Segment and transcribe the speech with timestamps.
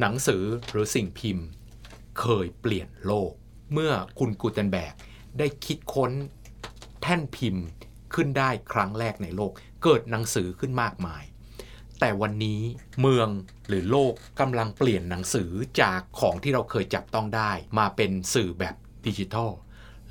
[0.00, 1.46] หนังสือหรือสิ่งพิมพ์
[2.20, 3.30] เคยเปลี่ยนโลก
[3.72, 4.94] เมื่อคุณกูเทนแบก
[5.38, 6.12] ได้คิดค้น
[7.02, 7.64] แท่นพิมพ์
[8.14, 11.22] ขึ้นได้ครั้งแรกในโลก เกิดหนังสือขึ้นมากมาย
[12.00, 12.60] แต่วันนี้
[13.00, 13.28] เมือง
[13.68, 18.74] หรือโลกกำลังเปลี่ยนหนังสือจากของที่เราเคยจับต้องได้ มาเป็นสื่อแบบ
[19.06, 19.50] ดิจิทัล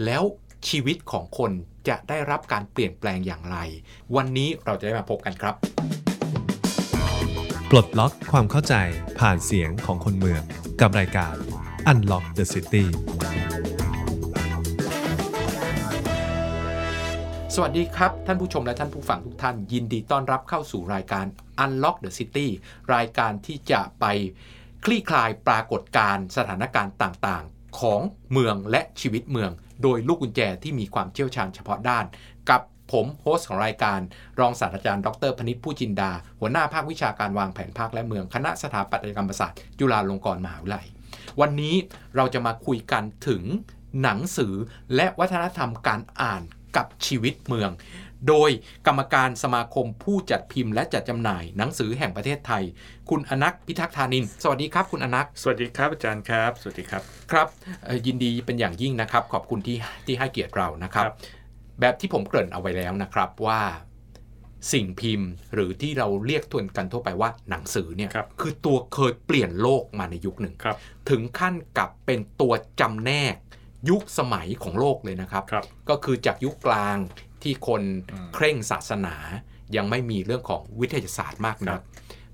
[0.05, 0.23] แล้ว
[0.69, 1.51] ชีวิตของคน
[1.89, 3.57] จะได้รับการเปลี่ยนแปลงอย่างไร
[4.15, 5.55] วันนี้เราจะได้มาพบกันครับ
[7.71, 8.75] ปลดล็อกความเข้าใจ
[9.19, 10.41] ผ่านเสียงของคนเมือง
[10.81, 11.35] กับรายการ
[11.91, 12.85] Unlock the City
[17.55, 21.25] สวัสดีครับ ท่านผู้ชมและท่านผู้ฟังทุกท่าน ยินดีต้อนรับเข้าสู่รายการ
[21.63, 22.47] Unlock the City
[22.95, 24.05] รายการที่จะไป
[24.85, 28.01] คลี่คลายปรากฏการณ์สถานการณ์ต่างๆ ของ
[28.31, 29.51] เมืองและชีวิตเมือง
[29.83, 32.05] โดยลูกกุญแจที่มีความเชี่ยวชาญเฉพาะด้าน
[32.91, 33.99] ผม host ของรายการ
[34.39, 40.85] รองศาสตราจารย์ ดรพนิษฐ์ผู้จินดา หัวหน้าภาควิชาการวางแผนภาคและเมือง คณะสถาปัตยกรรมศาสตร์ จุฬาลงกรณ์มหาวิทยาลัย
[41.41, 41.75] วันนี้
[42.15, 43.43] เราจะมาคุยกันถึง
[44.01, 44.53] หนังสือ
[44.95, 46.41] และวัฒนธรรมการอ่าน
[46.77, 47.71] กับชีวิตเมือง
[48.27, 48.49] โดย
[48.87, 52.63] กรรมการสมาคมผู้จัดพิมพ์และจัดจำหน่ายหนังสือแห่งประเทศไทย
[53.09, 57.47] คุณอนรรฆ พิทักษ์ธานิน สวัสดีครับคุณอนรรฆ สวัสดีครับอาจารย์ครับ สวัสดีครับ ครับ
[57.85, 61.15] เอ่อยินดีเป็นอย่างยิ่งนะครับ ขอบคุณที่ที่ให้เกียรติเรานะครับครับ
[61.79, 63.61] แบบที่ผมเกริ่นเอาไว้แล้วนะครับว่า
[64.71, 70.77] สิ่งพิมพ์หรือที่เราเรียกทวนกันทั่วไปว่าหนังสือเนี่ยครับคือตัวเคยเปลี่ยนโลกมาในยุคหนึ่งครับ
[71.09, 73.35] ถึงขั้นกับเป็นตัวจำแนก
[73.89, 76.97] ยุคสมัยของโลกเลยนะครับครับก็คือจากยุคกลาง
[77.43, 77.81] ที่คน
[78.11, 79.15] อืมเคร่งศาสนา
[79.75, 81.83] ยังไม่มีเรื่องของวิทยาศาสตร์มากครันักบ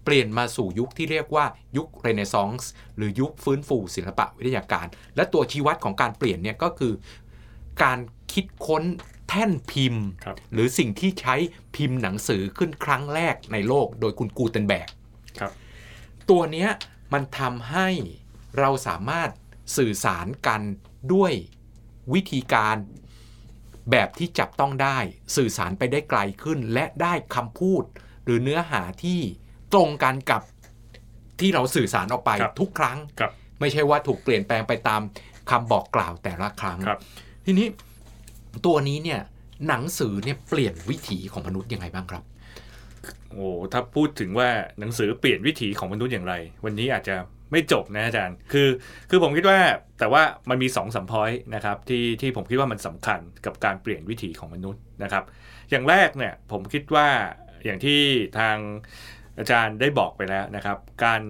[0.06, 1.46] เปลี่ยนมาสู่ยุคที่เรียกว่า
[1.78, 6.94] ยุคเรเนซองส์หรือยุคฟื้นฟูศิลปะวิทยาการ และตัวชี้วัดของการเปลี่ยนเนี่ยก็คือ
[7.84, 8.00] การ
[8.34, 8.84] คิดค้น
[9.34, 11.36] แท่นพิมพ์ครับหรือสิ่งที่ใช้
[11.76, 14.88] พิมพ์หนังสือขึ้นครั้งแรกในโลกโดยคุณกูเทนแบก
[15.40, 15.52] ครับ
[16.30, 16.70] ตัวเนี้ย
[17.14, 17.88] มันทำให้
[18.60, 19.30] เราสามารถ
[19.78, 20.62] สื่อสารกัน
[21.14, 21.34] ด้วย
[22.14, 22.76] วิธีการ
[23.92, 24.98] แบบที่จับต้องได้
[25.38, 27.84] สื่อสารไปได้ไกลขึ้น และได้คำพูด
[28.26, 29.20] หรือเนื้อหาที่
[29.74, 30.42] ตรงกันกับ
[31.40, 35.02] ที่เราสื่อสารออกไปครับทุกครั้งครับไม่ใช่ว่าถูกเปลี่ยนแปลงไปตาม
[35.50, 37.00] คำบอกกล่าวแต่ละครั้งครับ
[37.46, 37.68] ทีนี้
[38.66, 39.22] ตัวนี้เนี่ย
[39.68, 42.24] หนังสือเนี่ยเปลี่ยนวิถีของมนุษย์ยังไงบ้างครับ
[43.32, 46.34] โอ้ถ้าพูดถึงว่าหนังสือเปลี่ยนวิถีของมนุษย์อย่างไร
[46.66, 47.16] วันนี้อาจจะ
[47.52, 48.70] ไม่จบนะอาจารย์ คือ
[49.10, 49.60] คือผมคิดว่า
[50.00, 55.24] แต่ว่ามันมี2องสมพอยต์นะครับที่ที่ผมคิดว่ามันสำคัญกับการเปลี่ยนวิถีของมนุษย์นะครับ
[55.70, 57.08] อย่างแรกเนี่ยผมคิดว่า
[57.66, 58.00] อย่างที่
[58.40, 58.58] ทาง
[59.40, 61.22] อาจารย์ได้บอกไปแล้วนะครับ การ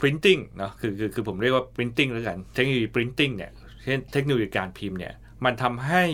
[0.00, 3.52] printing เนาะคือคือคือผมเรียกว่า printing แล้วกัน เทคโนโลยี printing เนี่ย
[3.84, 6.04] เช่นเทคโนโลยีการพิมพ์เนี่ย มันทำให้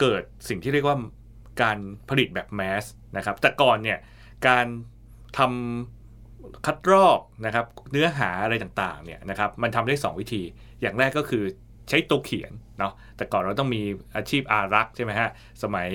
[0.00, 0.96] เกิดสิ่งที่เรียกว่า
[1.62, 1.78] การ
[2.08, 2.84] ผลิตแบบแมส
[3.16, 3.98] นะครับ แต่ก่อนเนี่ย
[4.48, 4.66] การ
[5.38, 10.42] ทำคัดลอกนะครับเนื้อหาอะไรต่างๆเนี่ยนะครับมันทำได้ 2 วิธี
[10.80, 11.44] อย่างแรกก็คือ
[11.88, 13.82] ใช้ตัวเขียนเนาะแต่ก่อนเราต้องมี
[14.16, 15.28] อาชีพอารักษ์ใช่ไหมฮะ
[15.62, 15.88] สมัย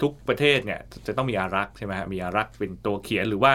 [0.00, 3.54] ทุกประเทศเนี่ยจะต้องมีอารักษ์ใช่ไหมฮะมีอารักษ์เป็นตัวเขียนหรือว่า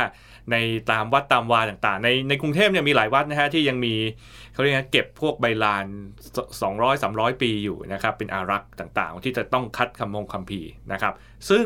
[0.52, 0.56] ใน
[0.92, 3.96] ตามวัดตามวาต่างๆ ในในกรุงเทพเนี่ยมีหลายวัดนะฮะที่ยังมี
[4.54, 5.86] เขาเรียกเก็บพวกใบลาน
[6.62, 10.62] 200 300 ปีอยู่นะครับเป็นอารักษ์ต่างๆ ที่จะต้องคัดคำมงคำพี
[10.92, 11.14] นะครับ
[11.50, 11.66] ซึ่ง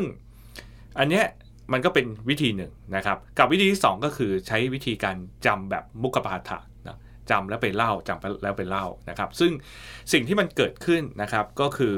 [0.98, 1.24] อันเนี้ย
[1.72, 6.58] มันก็เป็นวิธีหนึ่งนะครับ กับวิธีที่สองก็คือใช้วิธีการจำแบบมุกปาฐะ
[7.30, 9.52] จำแล้วไปเล่าจำแล้วไปเล่านะครับ ซึ่ง
[10.12, 11.96] สิ่งที่มันเกิดขึ้นนะครับก็คือ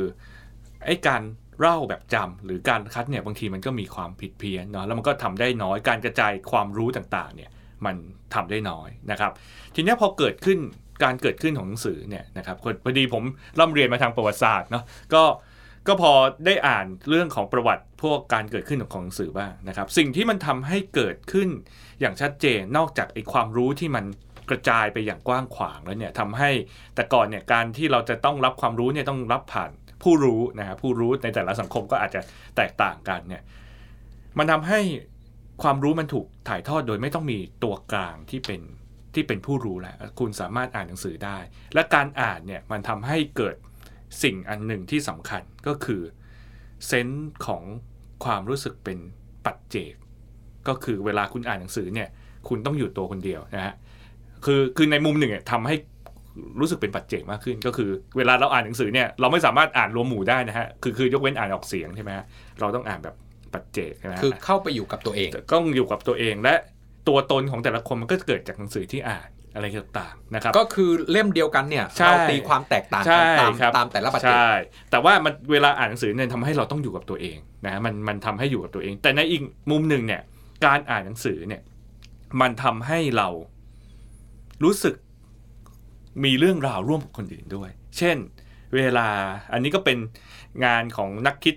[0.86, 1.22] ไอ้การ
[1.60, 7.50] เล่าแบบจำหรือการคัดเนี่ยบางทีมันก็มีความผิดเพี้ยนเนาะแล้วมันก็ทำได้น้อยการกระจายความรู้ต่างๆเนี่ย
[7.86, 7.96] มัน
[8.34, 9.32] ทำได้น้อยนะครับ
[9.74, 10.58] ทีนี้พอเกิดขึ้น
[11.04, 13.22] การเกิดขึ้นของหนังสือเนี่ยนะครับพอดีผม
[13.60, 15.22] ร่ำเรียนมาทางประวัติศาสตร์เนาะก็
[15.88, 16.12] ก็พอ
[16.46, 21.48] ได้อ่านเรื่องของประวัติพวกการเกิดขึ้นของหนังสือบ้างนะครับ สิ่งที่มันทำให้เกิดขึ้น
[22.00, 24.04] อย่างชัดเจนนอกจากไอ้ความรู้ที่มัน
[24.50, 26.50] กระจายไปอย่างกว้างขวางแล้วเนี่ยทำให้
[26.94, 29.70] แต่ก่อนเนี่ยการที่เราจะต้องรับความรู้เนี่ยต้องรับผ่าน
[30.02, 32.20] ผู้รู้นะครับผู้รู้ในแต่ละสังคมก็อาจจะ
[32.56, 33.42] แตกต่างกันเนี่ย
[34.38, 34.80] มันทำให้
[35.62, 38.60] ความรู้มันถูกถ่ายทอดโดยไม่ต้องมีตัวกลางที่เป็น
[39.14, 41.38] ที่เป็นผู้รู้แล้วคุณสามารถอ่านหนังสือได้
[41.74, 43.56] และการอ่านเนี่ยมันทำให้เกิด
[44.22, 46.02] สิ่งอันหนึ่งที่สำคัญก็คือ
[46.86, 47.64] เซนส์ของ
[48.24, 48.98] ความรู้สึกเป็น
[49.44, 49.94] ปัจเจก
[50.68, 52.08] ก็คือเวลาคุณอ่านหนังสือเนี่ย
[52.48, 53.74] คุณต้องอยู่ตัวคนเดียวนะฮะ
[54.46, 55.74] คือคือในมุมหนึ่งเนี่ยทำให้
[56.60, 62.24] รู้สึกเป็นปัจเจกมากขึ้น ก็คือเวลาเราอ่านหนังสือเนี่ยเราไม่สามารถอ่านรวมหมู่ได้นะฮะคือคือยกเว้นอ่านออกเสียงใช่ไหมฮะ
[62.60, 63.16] เราต้องอ่านแบบ
[63.52, 66.54] ปัจเจกใช่ไหมฮะคือเข้าไปอยู่กับตัวเองต้องอยู่กับตัวเองและ
[67.08, 74.50] ตัวตนของแต่ละคนมันก็เกิดจากหนังสือที่อ่านอะไรต่างๆนะครับก็คือเล่มเดียวกันเนี่ยใช่เราตีความแตกต่างใช่กันตามครับตามแต่ละประเทศใช่
[74.90, 80.22] แต่ว่ามันเวลาอ่านหนังสือเนี่ยทำให้เราต้องอยู่กับตัวเองนะมันมันทำให้อยู่กับตัวเอง แต่ในอีกมุมหนึ่งเนี่ย
[80.66, 81.62] การอ่านหนังสือเนี่ย
[82.40, 83.28] มันทำให้เรา
[84.62, 84.94] รู้สึก
[86.24, 88.16] มีเรื่องราวร่วมกับคนอื่นด้วย เช่น
[88.74, 89.08] เวลา
[89.52, 89.98] อันนี้ก็เป็น
[90.64, 91.56] งานของนักคิด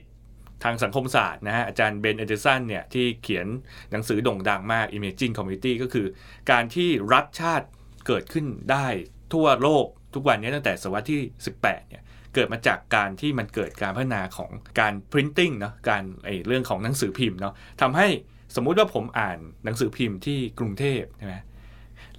[0.64, 3.48] ทางสังคมศาสตร์นะฮะอาจารย์เบนเอเดอร์สันเนี่ยที่เขียน
[3.92, 6.08] หนังสือโด่งดังมาก Imagine Community ก็คือ
[6.52, 7.68] การที่รัฐชาติ
[8.08, 8.88] เกิดขึ้นได้
[9.34, 11.22] ทั่วโลกทุกวันนี้ตั้งแต่ศตวรรษที่
[11.56, 12.04] 18 เนี่ย
[12.34, 18.08] เกิดมาจากการที่มันเกิดการพัฒนาของการ printing เนาะการไอเรื่องของหนังสือพิมพ์เนาะทำให้
[18.56, 21.36] สมมุติว่าผมอ่านหนังสือพิมพ์ที่กรุงเทพใช่ไหม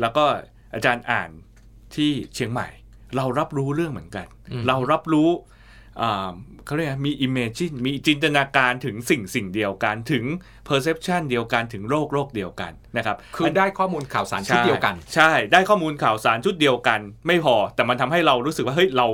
[0.01, 0.25] แล้วก็
[0.75, 1.31] อาจารย์อ่าน
[1.95, 2.69] ที่เชียงใหม่
[3.17, 5.31] เรารับรู้เรื่องเหมือนกันอืมเรารับรู้
[6.03, 6.33] อ่า
[6.65, 10.25] เขาเรียกอะไรมี imagine มีจินตนาการถึงสิ่งสิ่งเดียวกันถึง
[10.69, 19.07] perception เดียวกันถึงโรคโรคเดียวกันนะครับคือได้ข้อมูลข่าวสารชุดเดียวกัน ใช่ได้ข้อมูลข่าวสารชุดเดียวกัน ไม่พอแต่มันทำให้เรารู้สึกว่าเฮ้ยเรา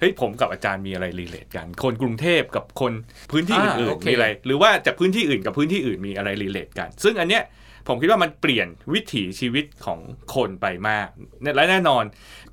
[0.00, 2.92] เฮ้ยผมกับอาจารย์มีอะไร relate กัน คนกรุงเทพกับคน
[3.32, 7.42] พื้นที่อ่าอื่นโอเคๆมีอะไร หรือว่าจากพื้นที่อื่นกับพื้นที่อื่นมีอะไร relate กัน ซึ่งอันเนี้ย
[7.88, 10.00] ผมคิดว่ามันเปลี่ยนวิถีชีวิตของ
[10.34, 11.08] คนไปมาก
[11.56, 12.04] และแน่นอน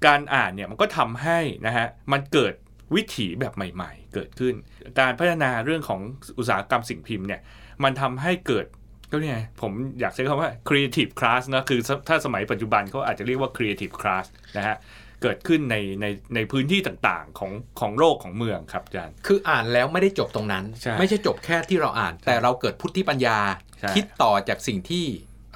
[0.06, 2.54] การอ่านเนี่ยมันก็ทำให้นะฮะมันเกิด
[2.96, 4.54] วิถีแบบใหม่ ๆ เกิดขึ้น
[5.00, 6.02] การพัฒนาเรื่องของ
[6.38, 7.42] อุตสาหกรรมสิ่งพิมพ์เนี่ย
[7.84, 8.66] มันทำให้เกิด
[9.12, 14.26] ก็เนี่ยผมอยากใช้คำว่า creative class นะคือถ้าสมัยปัจจุบันเขาอาจจะเรียกว่า creative class
[14.58, 14.76] นะฮะ
[15.22, 23.40] เกิดขึ้นในในในพื้นที่ต่างๆของของโลกของเมืองครับอาจารย์ คืออ่านแล้วไม่ได้จบตรงนั้นใช่ไม่ใช่จบแค่ที่เราอ่าน แต่เราเกิดพุทธิปัญญา
[23.73, 25.06] ใช่ คิดต่อจากสิ่งที่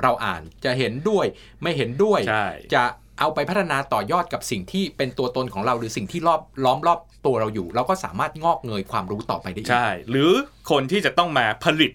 [0.04, 1.26] เราอ่านจะเห็นด้วย
[1.62, 2.84] ไม่เห็นด้วยใช่จะ
[3.20, 10.32] เอาไปพัฒนาต่อยอดกับสิ่งที่เป็นตัวตนของเราหรือสิ่งที่รอบล้อมรอบตัวเราอยู่ เราก็สามารถงอกเงยความรู้ต่อไปได้อีกใช่ หรือ
[10.72, 11.92] คนที่จะต้องมาผลิต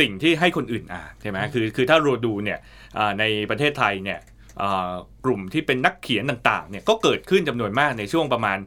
[0.00, 2.58] สิ่งที่ให้คนอื่นอ่านใช่ไหมคือคือถ้าเราดูเนี่ย
[2.98, 4.20] อ่าในประเทศไทยเนี่ย
[4.62, 4.92] อ่า
[5.24, 8.58] กลุ่มที่เป็นนักเขียนต่างๆเนี่ยก็เกิดขึ้นจำนวนมากในช่วงประมาณ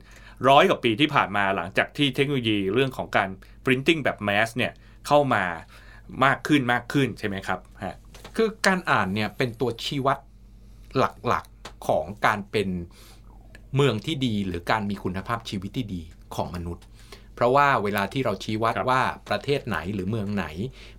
[0.50, 3.30] ร้อยกว่าปีที่ผ่านมาหลังจากที่เทคโนโลยีเรื่องของการ
[3.66, 4.74] printing แบบ mass เนี่ย
[5.08, 5.44] เข้ามา
[6.26, 7.96] มากขึ้นมากขึ้นใช่ไหมครับฮะ
[8.36, 10.18] คือการอ่านเนี่ยเป็นตัวชี้วัด
[10.98, 12.70] หลักๆของการเป็น
[13.76, 16.02] เมืองที่ดี หรือการมีคุณภาพชีวิตที่ดี
[16.36, 16.86] ของมนุษย์
[17.36, 20.46] เพราะว่าเวลาที่เราชี้วัดครับว่าประเทศไหนหรือเมืองไหน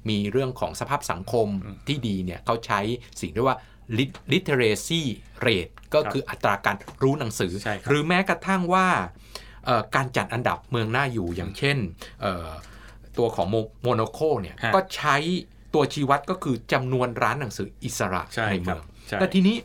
[0.08, 1.46] มีเรื่องของสภาพสังคม
[1.88, 2.80] ที่ดีเนี่ยเขาใช้
[3.20, 3.56] สิ่งที่ว่า
[3.98, 5.02] lit- literacy
[5.46, 8.86] rate ก็คืออัตราการรู้หนังสือใช่ครับหรือแม้กระทั่งว่า
[9.64, 11.76] เอ่อการจัดอันดับเมืองน่าอยู่อย่างเช่น
[12.20, 12.48] เอ่อ
[13.18, 13.46] ตัวของ
[13.82, 15.16] โมโนโคเนี่ยฮะก็ใช้
[15.74, 19.56] ตัวชี้วัดก็คือจำนวนร้านหนังสืออิสระใช่ในคเมืรับองใช่แต่ทีนี้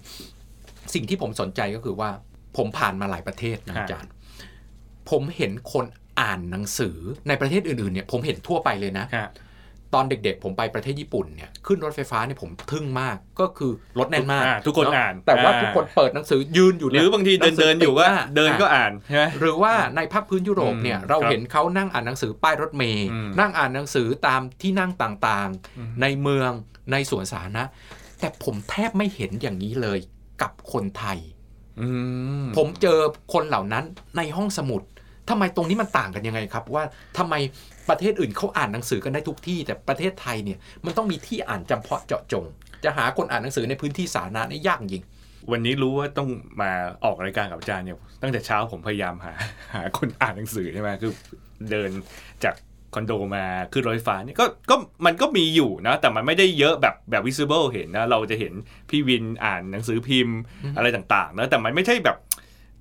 [0.94, 2.09] สิ่งที่ผมสนใจก็คือว่า
[2.57, 4.11] ผมผ่านมาหลายประเทศนะฮะอาจารย์
[5.09, 5.85] ผมเห็นคน
[6.21, 6.97] อ่านหนังสือ
[7.27, 9.29] ในประเทศอื่นๆเนี่ยผมเห็นทั่วไปเลยนะฮะ
[9.94, 26.51] ตอนเด็กๆ ผมไปประเทศญี่ปุ่นเนี่ยขึ้นรถไฟฟ้าเนี่ยผมทึ่งมากก็คือรถแน่นมากอ่าทุกคนเะอ่าน แต่ว่าอ่าทุกคนเปิดหนังสือยืนอยู่หเนี่รือบางทีเดินเดินๆอยู่ก็หงสืเดินก็อะอ่านใช่ไหมหรือว่าในภาคพื้นยุโรปเนี่ยอืมเราครับเห็นเขานั่งอ่านหนังสือป้ายรถเมย์อืมนั่งอ่านหนังสือตามที่นั่งต่างอืมๆในเมือง
[26.92, 27.63] ในสวนสาธารณะ
[28.19, 30.00] แต่ผมแทบไม่เห็นอย่างนี้เลย
[30.42, 31.18] กับคนไทย
[31.81, 31.88] อื
[32.44, 33.00] มผมเจอ
[33.34, 33.84] คนเหล่านั้น
[34.18, 34.81] ในห้องสมุด
[35.30, 36.84] ทำไมตรงนี้มันต่างกันยังไงครับ ว่า
[37.18, 37.34] ทำไม
[37.89, 42.45] ประเทศอื่นเขาอ่านหนังสือกันได้ทุกที่ แต่ประเทศไทยเนี่ยมันต้องมีที่อ่านจำเพาะเจาะจง
[42.83, 45.03] จะหาคนอ่านหนังสือในพื้นที่สาธารณะนี่ยากจริง
[45.51, 46.30] วันนี้รู้ว่าต้อง
[46.62, 46.71] มา
[47.06, 49.33] ออกรายการกับอาจารย์เนี่ยตั้งแต่เช้าผมพยายามหา
[49.74, 51.12] หาคนอ่านหนังสือใช่ไหมคือ
[51.71, 51.89] เดิน
[52.44, 52.56] จาก
[52.94, 54.75] คอนโดมาขึ้นรถไฟฟ้านี่ก็ก็
[55.06, 58.53] มันก็มีอยู่นะ แต่มันไม่ได้เยอะแบบแบบ visible เห็นนะ เราจะเห็น
[58.89, 62.18] พี่วินอ่านหนังสือพิมพ์อืมอะไรต่างๆนะแต่มันไม่ใช่แบบ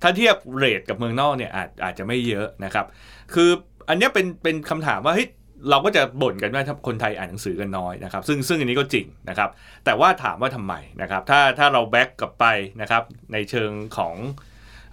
[0.01, 2.85] ถ้าเทียบเรทกับเมืองนอกเนี่ยอาจอาจจะไม่เยอะนะครับ
[3.33, 3.49] คือ
[3.89, 5.29] อันเนี้ยเป็นเป็นคำถามว่าเฮ้ย
[5.69, 9.49] เราก็จะบ่นกันว่าถ้าคนไทยอ่านหนังสือกันน้อยนะครับ ซึ่งซึ่งอันนี้ก็จริงนะครับ
[9.85, 12.45] แต่ว่าถามว่าทำไมนะครับ ถ้าถ้าเราแบ็กกลับไป
[12.81, 14.15] นะครับในเชิงของ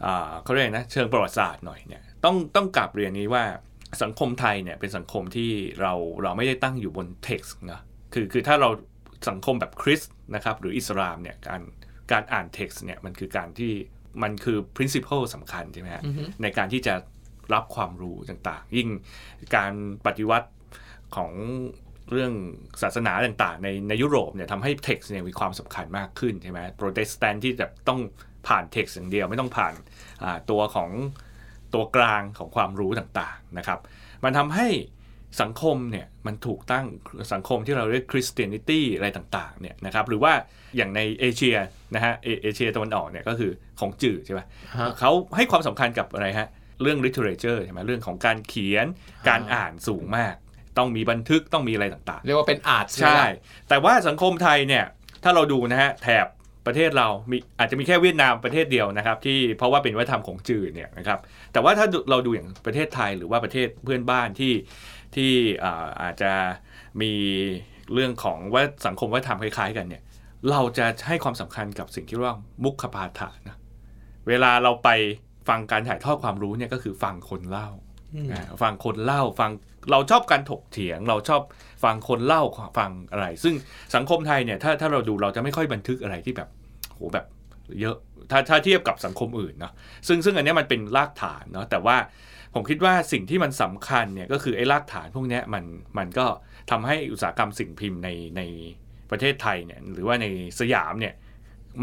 [0.04, 3.44] อ่าเขาเรียกนะเชิงประวัติศาสตร์หน่อยเนี่ยต้องต้องกราบเรียนงี้ว่า
[4.02, 5.92] สังคมไทยเนี่ยเป็นสังคมที่เรา
[6.22, 7.80] เราไม่ได้ตั้งอยู่บนเท็กซ์นะ
[8.14, 8.68] คือคือถ้าเรา
[9.28, 11.60] สังคมแบบคริสต์นะครับหรืออิสลามเนี่ยการ
[12.12, 13.72] การอ่านเท็กซ์เนี่ยมันคือการที่
[14.22, 16.94] มันคือ principle สำคัญใช่ไหมฮะอือฮึในการที่จะ
[17.54, 18.88] รับความรู้ต่างๆ ยิ่ง
[19.56, 19.72] การ
[20.06, 20.48] ปฏิวัติ
[21.16, 21.32] ของ
[22.10, 22.32] เรื่อง
[22.82, 28.00] ศาสนาต่างๆ ในในยุโรปเนี่ยทำให้เท็กซ์เนี่ยมีความสำคัญมากขึ้นใช่ไหมโปรเตสแตนต์ที่แบบต้อง
[28.48, 29.74] ผ่านเท็กซ์อย่างเดียวไม่ต้องผ่าน
[30.22, 30.90] อ่าตัวของ
[31.74, 33.78] ตัวกลางของความรู้ต่างๆนะครับ
[34.24, 34.68] มันทำให้
[35.42, 36.86] สังคมเนี่ยมันถูกตั้ง
[37.32, 40.32] สังคมที่เราเรียก Christianity อะไรต่างๆเนี่ยนะครับหรือว่า
[40.76, 41.56] อย่างในเอเชีย
[41.94, 43.50] นะฮะเอเอเชียตะวันออกเนี่ยก็คือ
[43.80, 44.40] ขงจื๊อใช่ไหม
[44.78, 46.48] ฮะเขาให้ความสำคัญกับอะไรฮะ
[46.82, 48.86] เรื่อง literature ใช่ไหมเรื่องของการเขียน
[49.28, 50.34] การอ่านสูงมาก
[50.78, 53.22] ต้องมีบันทึกต้องมีอะไรต่างเรียกว่าเป็น art ๆใช่
[53.68, 54.84] แต่ว่าสังคมไทยเนี่ย
[55.24, 56.26] ถ้าเราดูนะฮะแถบ
[56.66, 61.18] ประเทศเรามีอาจจะมีแค่เวียดนามประเทศเดียวนะครับ ที่เพราะว่าเป็นวัฒนธรรมของจืดเนี่ยนะครับ
[61.52, 64.52] แต่ว่าถ้าเราดูอย่างประเทศไทยหรือว่าประเทศเพื่อนบ้านที่
[65.14, 65.30] ที่
[65.64, 66.32] อ่าอาจจะ
[67.02, 67.12] มี
[67.92, 70.02] เรื่องของว่าสังคมวัฒนธรรมคล้าย ๆ กันเนี่ย
[70.50, 73.56] เราจะให้ความสำคัญกับสิ่งที่เรียกว่ามุขปาฐะนะ
[74.28, 74.88] เวลาเราไป
[75.50, 77.68] ฟังการถ่ายทอดความรู้เนี่ยก็คือฟังคนเล่า
[78.32, 79.50] อ่าฟังคนเล่าฟัง
[79.90, 81.42] เราชอบการถกเถียง เราชอบ
[81.84, 82.42] ฟังคนเล่า
[82.78, 83.54] ฟังอะไร ซึ่ง
[83.94, 86.48] สังคมไทยเนี่ยถ้าถ้าเราดูเราจะไม่ค่อยบันทึกอะไรที่แบบ
[86.94, 87.26] โหแบบ
[87.80, 87.96] เยอะ
[88.30, 89.72] ถ้าถ้าเทียบกับสังคมอื่นเนาะ
[90.08, 91.96] ซึ่งซึ่งอันเนี้ยมันเป็นรากฐานเนาะแต่ว่า
[92.54, 95.64] ผมคิดว่าสิ่งที่มันสำคัญเนี่ยก็คือไอ้รากฐานพวกเนี้ยมัน
[95.98, 96.26] มันก็
[96.70, 98.42] ทำให้อุตสาหกรรมสิ่งพิมพ์ในใน
[99.10, 100.26] ประเทศไทยเนี่ยหรือว่าใน
[100.60, 101.14] สยามเนี่ย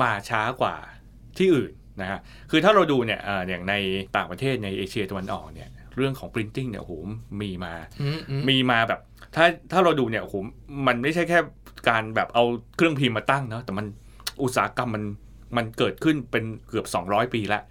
[0.02, 0.76] มาช้ากว่า
[1.38, 1.72] ที่อื่น
[2.02, 2.20] นะฮะ
[2.52, 3.74] คือถ้าเราดูเนี่ยอ่าอย่างใน
[4.16, 6.94] ต่างประเทศในเอเชียตะวันออกเนี่ยเรื่องของ printing เนี่ยโอ้โห
[7.42, 9.00] มีมาอืมอืมมีมาแบบ
[9.36, 10.36] ถ้าถ้าเราดูเนี่ยโอ้โห
[10.88, 11.40] มันไม่ใช่แค่
[11.90, 12.44] การแบบเอา
[12.76, 13.86] เครื่องพิมพ์มาตั้งเนาะแต่มัน
[14.44, 15.04] อุตสาหกรรมมัน
[15.58, 17.64] มันเกิดขึ้นเป็นเกือบ 200 ปีแล้ว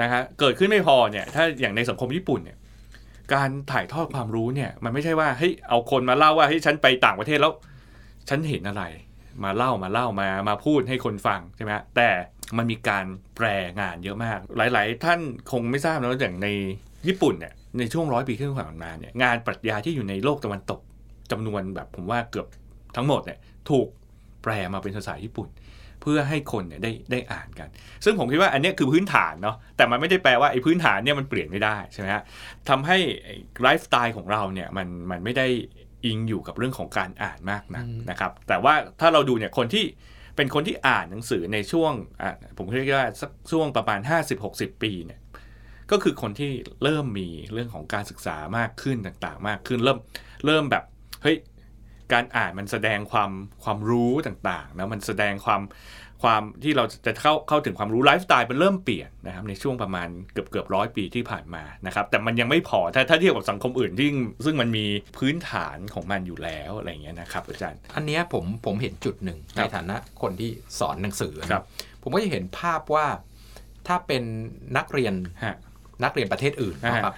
[0.00, 2.58] นะฮะเกิดขึ้นไม่พอเนี่ยถ้าอย่างในสังคมญี่ปุ่นเนี่ย
[3.34, 7.52] การถ่ายทอดความรู้เนี่ยมันไม่ใช่ว่าเฮ้ยเอาคนมาเล่าว่าเฮ้ยฉันไปต่างประเทศแล้ว
[8.28, 8.84] ฉันเห็นอะไร
[9.44, 12.08] มาเล่ามาเล่ามามาพูดให้คนฟังใช่ไหมฮะแต่
[12.58, 13.04] มันมีการ
[13.36, 13.46] แปล
[13.80, 15.20] งานเยอะมาก หลาย ๆ ท่าน
[15.50, 16.48] คงไม่ทราบนะว่าอย่างใน
[17.08, 20.80] ญี่ปุ่นเนี่ยในช่วงร้อยปีที่ผ่านมาเนี่ยงานปรัชญาที่อยู่ในโลกตะวันตก
[21.30, 22.46] จำนวนแบบผมว่าเกือบ
[22.96, 23.38] ทั้งหมดเนี่ย
[23.70, 23.86] ถูก
[24.42, 25.48] แปลมาเป็นภาษาญี่ปุ่น
[26.00, 27.68] เพื่อให้คนเนี่ยได้ได้อ่านกัน
[28.04, 32.22] ซึ่งผมคิดว่าอันเนี้ยคือพื้นฐานเนาะแต่มันไม่ได้แปลว่าไอ้พื้นฐานเนี่ยมันเปลี่ยนไม่ได้ใช่ไหมฮะ
[32.68, 32.96] ทำให้
[33.62, 35.46] ไลฟ์สไตล์ของเราเนี่ยมันมันไม่ได้
[36.04, 39.84] อิงอยู่กับเรื่องของการอ่านมากนักนะครับแต่ว่าถ้าเราดูเนี่ยคนที่
[40.42, 41.92] เป็นคนที่อ่านหนังสือในช่วง
[42.58, 44.00] ผมเรียกว่าสักช่วงประมาณ
[44.40, 45.20] 50-60 ปีเนี่ย
[45.90, 49.98] ก็คือคนที่เริ่มมีเรื่องของการศึกษามากขึ้นต่างๆ มากขึ้นเริ่ม
[50.46, 50.84] เริ่มแบบ
[51.22, 51.36] เฮ้ย
[52.12, 53.30] การอ่านมันแสดงความ
[53.64, 55.62] ความรู้ต่างๆนะมันแสดงความ
[56.22, 64.08] ความที่เราจะเข้าเข้าถึงความรู้ไลฟ์สไตล์มันเริ่มเปลี่ยนนะครับในช่วงประมาณเกือบเกือบร้อยปีที่ผ่านมานะครับแต่มันยังไม่พอถ้าถ้าเทียบกับสังคมอื่นที่
[64.44, 64.86] ซึ่งมันมี
[65.18, 71.62] พื้นฐานของมันอยู่แล้วอะไรอย่างเงี้ยนะครับอาจารย์ อันเนี้ยผมผมเห็นจุดหนึ่งคในรับฐานะคนที่สอนหนังสือนะครับ
[72.02, 73.06] ผมก็จะเห็นภาพว่า
[73.88, 74.22] ถ้าเป็น
[74.76, 75.14] นักเรียน
[75.44, 75.56] ฮะ
[76.04, 77.14] นักเรียนประเทศอื่นอ่านะครับ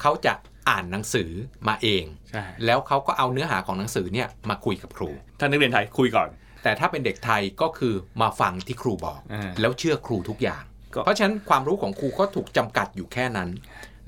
[0.00, 0.34] เขาจะ
[0.68, 1.30] อ่านหนังสือ
[1.68, 6.28] มาเองใช่แล้วเขาก็เอาเนื้อหาของหนังสือเนี่ยมาคุยกับครูท่านนักเรียนไทยคุยก่อน
[6.62, 10.62] แต่ถ้าเป็นเด็กไทยก็คือมาฟังที่ครูบอกอ่าแล้วเชื่อครูทุกอย่าง
[10.94, 13.48] ก็เพราะฉะนั้นความรู้ของครูก็ถูกจำกัดอยู่แค่นั้น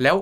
[0.03, 0.17] แล้ว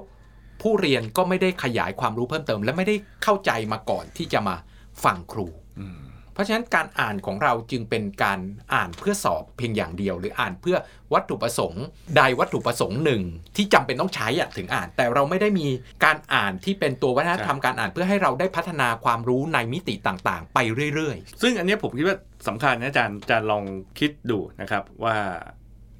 [0.63, 4.57] ผู้เรียนก็ไม่ได้ขยายความรู้เพิ่มเติม และไม่ได้เข้าใจมาก่อนที่จะมา
[5.05, 5.47] ฟังครู
[5.81, 5.99] อืม
[6.33, 8.41] เพราะฉะนั้นการอ่านของเราจึงเป็นการ
[8.75, 10.77] อ่านเพื่อสอบเพียงอย่างเดียว หรืออ่านเพื่อ
[11.15, 11.85] วัตถุประสงค์
[12.17, 13.23] ใดวัตถุประสงค์หนึ่ง
[13.57, 15.67] ที่จำเป็นต้องใช้อะถึงอ่าน แต่เราไม่ได้มี
[16.05, 20.59] การอ่านที่เป็นตัววัฒนธรรมการอ่านเพื่อให้เราได้พัฒนาความรู้ในมิติต่างๆ ไป
[20.95, 23.65] เรื่อยๆ ซึ่งอันนี้ผมคิดว่าสำคัญนะอาจารย์อาจารย์ลอง
[23.99, 25.17] คิดดูนะครับว่า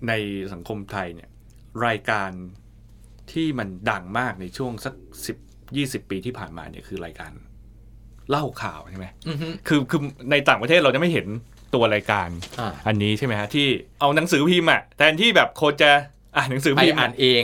[0.09, 0.13] ใน
[0.53, 1.29] สังคมไทยเนี่ย
[1.87, 2.31] รายการ
[3.33, 4.95] ที่มันดังมากในช่วงสัก
[5.27, 5.37] สิบ
[5.77, 7.33] ยี่สิบปีที่ผ่านมาเนี่ยคือรายการ
[8.31, 10.01] เล่าข่าวใช่ไหมๆอือฮึคือคือ
[10.31, 11.27] ในต่างประเทศเราจะไม่เห็น
[11.75, 12.29] ตัวรายการ
[12.61, 13.67] อ่าอันนี้ใช่ไหมฮะที่
[14.01, 15.91] เอาหนังสือพิมพ์อะแทนที่แบบโคนจะ
[16.37, 17.43] อ่านหนังสือไปพิมพ์อ่าอะนเอง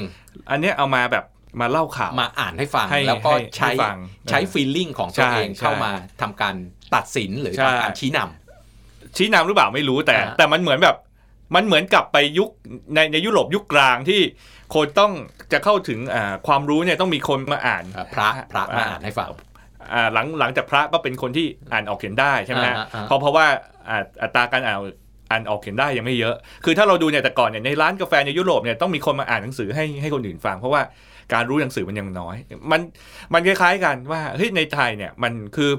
[0.51, 1.25] อันเนี้ยเอามาแบบ
[1.61, 3.97] มาเล่าข่าวมาอ่านให้ฟังให้แล้วก็ให้ใช้ให้ฟัง
[4.31, 6.55] ใช้เออฟีลลิ่งของตัวใช่เองใช่เข้ามาทำการ
[6.95, 10.97] ตัดสินหรือใช่ทำการชี้นำชี้นำหรือเปล่าไม่รู้แต่อ่าแต่มันเหมือนแบบ
[11.55, 12.49] มันเหมือนกลับไปยุค
[12.95, 14.21] ในในยุโรปยุคกลางที่
[14.75, 15.13] คนต้อง
[15.53, 19.48] จะเข้าถึงอ่าความรู้เนี่ยต้องมีคนมาอ่านเอ่อพระพระมาอ่านให้ฟังอ่า
[20.13, 23.47] หลังหลังจากพระก็เป็นคนที่อ่านออกเขียนได้ใช่ไหมฮะอ่าอ่าเพราะเพราะว่า
[23.89, 24.79] อ่าอัตราการอ่าน
[25.31, 30.83] อ่านออกเขียนได้ยังไม่เยอะ คือถ้าเราดูเนี่ยแต่ก่อนเนี่ยในร้านกาแฟในยุโรปเนี่ยต้องมีคนมาอ่านหนังสือให้ให้คนอื่นฟัง เพราะว่า
[31.35, 32.37] การรู้หนังสือมันยังน้อย
[32.71, 32.81] มัน
[33.35, 35.73] มันคล้ายๆกันว่าเฮ้ยในไทยเนี่ยมันคือ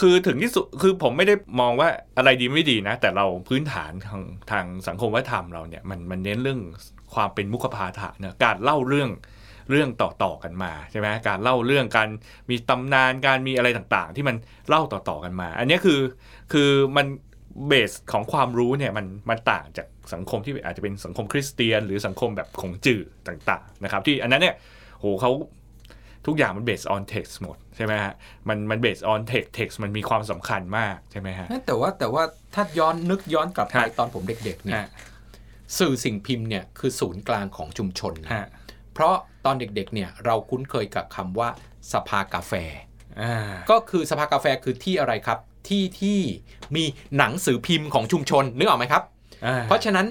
[0.00, 6.60] คือถึงที่สุดคือผมไม่ได้มองว่าอะไรดีไม่ดีนะ แต่เราพื้นฐานทางทางสังคมวัฒนธรรมเราเนี่ยมันมันเน้นเรื่อง
[7.14, 9.10] ความเป็นมุขพาฐะเนะการเล่าเรื่อง
[9.70, 12.08] เรื่องต่อๆกันมาใช่ไหมการเล่าเรื่องการ
[12.50, 14.36] มีตำนานการมีอะไรต่างๆ ที่มัน
[14.68, 16.00] เล่าต่อๆกันมา อันเนี้ยคือ
[16.52, 17.06] คือมัน
[17.66, 24.54] เบสของความรู้เนี่ยมันมันต่างจากสังคมที่อาจจะเป็นสังคมคริสเตียน หรือสังคมแบบของจื่อต่างๆนะครับที่อันนั้นเนี่ย
[25.00, 25.30] โหเขา
[26.26, 28.12] ทุกอย่างมัน based on text หมดใช่ไหมฮะ
[28.48, 32.22] มันมัน based on text text มันมีความสำคัญมากใช่ไหมฮะแต่ว่าแต่ว่า
[32.54, 34.90] ถ้าย้อนนึกย้อนกลับไปฮะตอนผมเด็กๆเนี่ยฮะ
[35.78, 38.48] สื่อสิ่งพิมพ์เนี่ยคือศูนย์กลางของชุมชนนะฮะ
[38.98, 41.48] เพราะตอนเด็กๆเนี่ยเราคุ้นเคยกับคำว่า
[41.92, 42.52] สภากาแฟ
[43.20, 43.34] อ่า
[43.70, 45.38] ก็คือสภากาแฟคือที่อะไรครับ
[45.68, 46.18] ที่ที่
[46.76, 46.84] มี
[47.16, 49.02] หนังสือพิมพ์ของชุมชนนึกออกไหมครับ
[49.46, 50.06] อ่าเพราะฉะนั้น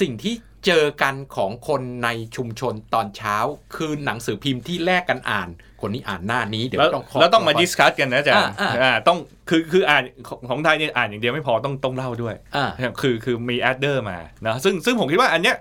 [0.00, 0.34] สิ่งที่
[0.66, 3.36] เจอกันของคนในชุมชนตอนเช้า
[3.76, 5.48] คือหนังสือพิมพ์ที่แลกกันอ่าน
[5.80, 12.66] คนนี้อ่านหน้านี้เดี๋ยวแล้วต้องขแล้วต้องมาข discuss กันนะอาจารย์อ่าอ่าอ่าต้องคือคืออ่านของของไทยเนี่ยอ่านอย่างเดียวไม่พอต้องต้องเล่าด้วยอ่า
[13.00, 15.56] คือคือมี add เติมมานะซึ่งซึ่งผมคิดว่าอันเนี้ย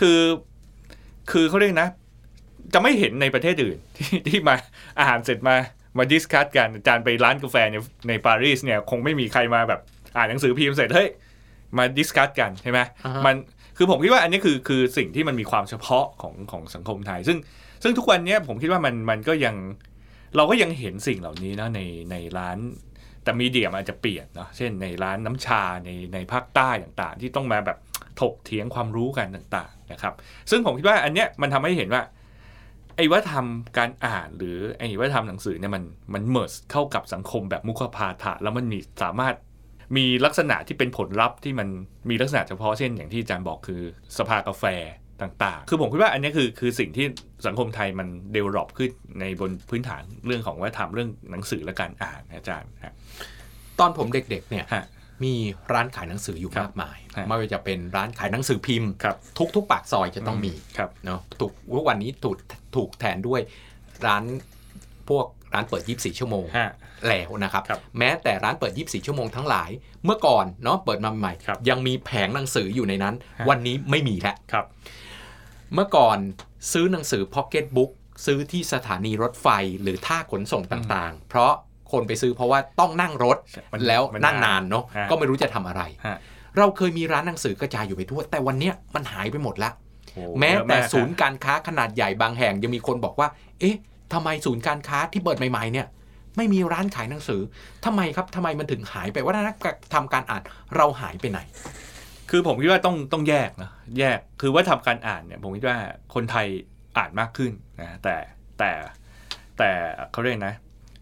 [0.00, 0.20] คือ
[1.32, 1.88] คือเขาเรียกนะ
[2.74, 4.54] จะไม่เห็นในประเทศอื่นที่ที่มา
[4.98, 5.56] อาหารเสร็จมา
[5.98, 7.76] มา discuss กันอาจารย์ไปร้านกาแฟใน
[8.08, 9.80] ในปารีสเนี่ยคงไม่มีใครมาแบบ
[10.16, 11.08] อ่านหนังสือพิมพ์เสร็จเฮ้ย
[11.76, 13.34] มาดิสคัตกันใช่ไหมอ่าฮะมัน
[13.76, 17.38] คือผมคิดว่าอันนี้คือคือสิ่งที่มันมีความเฉพาะของของสังคมไทย ซึ่ง
[17.82, 19.56] ซึ่งทุกวันเนี้ยผมคิดว่ามันมันก็ยัง
[20.36, 21.80] เราก็ยังเห็นสิ่งเหล่านี้นะใน
[22.10, 22.58] ในร้าน
[23.24, 27.78] แต่มีเดียมันอาจจะเปลี่ยนเนาะเช่นในร้านน้ำชาในในภาคใต้ต่างๆ ที่ต้องมาแบบ
[28.20, 30.14] ถกเถียงความรู้กันต่างๆนะครับ
[30.50, 32.02] ซึ่งผมคิดว่าอันเนี้ยมันทำให้เห็นว่า
[32.96, 33.46] ไอ้วัฒนธรรม
[33.78, 35.84] การอ่านหรือไอ้วัฒนธรรมหนังสือเนี่ยมัน
[36.14, 39.34] มันเมิร์สเข้ากับสังคมแบบมุขพาฐะแล้วมันมีสามารถ
[39.96, 41.68] มีลักษณะที่เป็นผลลัพธ์ที่มัน
[42.10, 43.82] มีลักษณะเฉพาะเช่นอย่างที่อาจารย์บอกคือ
[44.18, 44.64] สภากาแฟ
[45.22, 47.06] ต่างๆ คือผมคิดว่าอันเนี้ยคือคือสิ่งที่
[47.46, 52.94] สังคมไทยมันเดเวล o อปขึ้นในบนพื้นฐานเรื่องของวัฒนธรรมเรื่องหนังสือและการอ่านนะอาจารย์ฮะ
[53.78, 54.84] ตอนผมเด็กๆเนี่ยฮะ
[55.24, 55.34] มี
[55.72, 62.36] ร้านขายหนังสืออยู่ครับมากมายฮะไม่ว่าจะเป็นร้านขายหนังสือพิมพ์ครับทุกทุกปากซอยจะต้องมีครับเนาะถูกทุกวันนี้ถูก
[62.76, 63.40] ถูกแทนด้วย
[64.06, 64.24] ร้าน
[65.08, 66.70] พวกร้านเปิด 24 ชั่วโมงฮะ
[67.08, 69.70] แล้วนะครับครับ แม้แต่ร้านเปิด 24 ชั่วโมงทั้งหลาย
[70.04, 74.64] เมื่อก่อนเนาะเปิดมาใหม่ครับยังมีแผงหนังสืออยู่ในนั้นฮะวันนี้ไม่มีแล้วครับ
[75.74, 76.18] เมื่อก่อน
[76.72, 77.90] ซื้อหนังสือพ็อกเก็ตบุ๊ก
[78.26, 79.48] ซื้อที่สถานีรถไฟ
[79.82, 81.52] หรือท่าขนส่งต่างๆ เพราะ
[81.92, 83.36] คนไปซื้อเพราะว่าต้องนั่งรถ
[83.72, 86.16] มันแล้วมันนั่งนานนานเนาะฮะก็ไม่รู้จะทำอะไรฮะ
[86.58, 89.85] เราเคยมีร้านหนังสือกระจายอยู่ไปทั่ว แต่วันเนี้ยมันหายไปหมดละโอ้
[90.38, 93.28] แม้เยอะแต่ากศูนย์ฮะการค้าขนาดใหญ่บางแห่งยังมีคนบอกว่า
[93.60, 93.76] เอ๊ะ
[94.12, 95.86] ทำไมศูนย์การค้าที่เปิดใหม่ ๆ เนี่ย
[96.36, 97.40] ไม่มีร้านขายหนังสือ
[97.84, 99.56] ทำไมครับทำไมมันถึงหายไปว่านัก
[99.94, 100.42] ทำการอ่าน
[100.76, 101.38] เราหายไปไหน
[102.30, 105.78] คือผมคิดว่าต้องต้องแยกนะแยกคือว่าทำการอ่านเนี่ยผมคิดว่า
[106.14, 106.46] คนไทย
[106.96, 108.16] อ่านมากขึ้นนะแต่
[108.58, 108.70] แต่
[109.58, 109.70] แต่
[110.12, 110.54] เขาเรียกนะ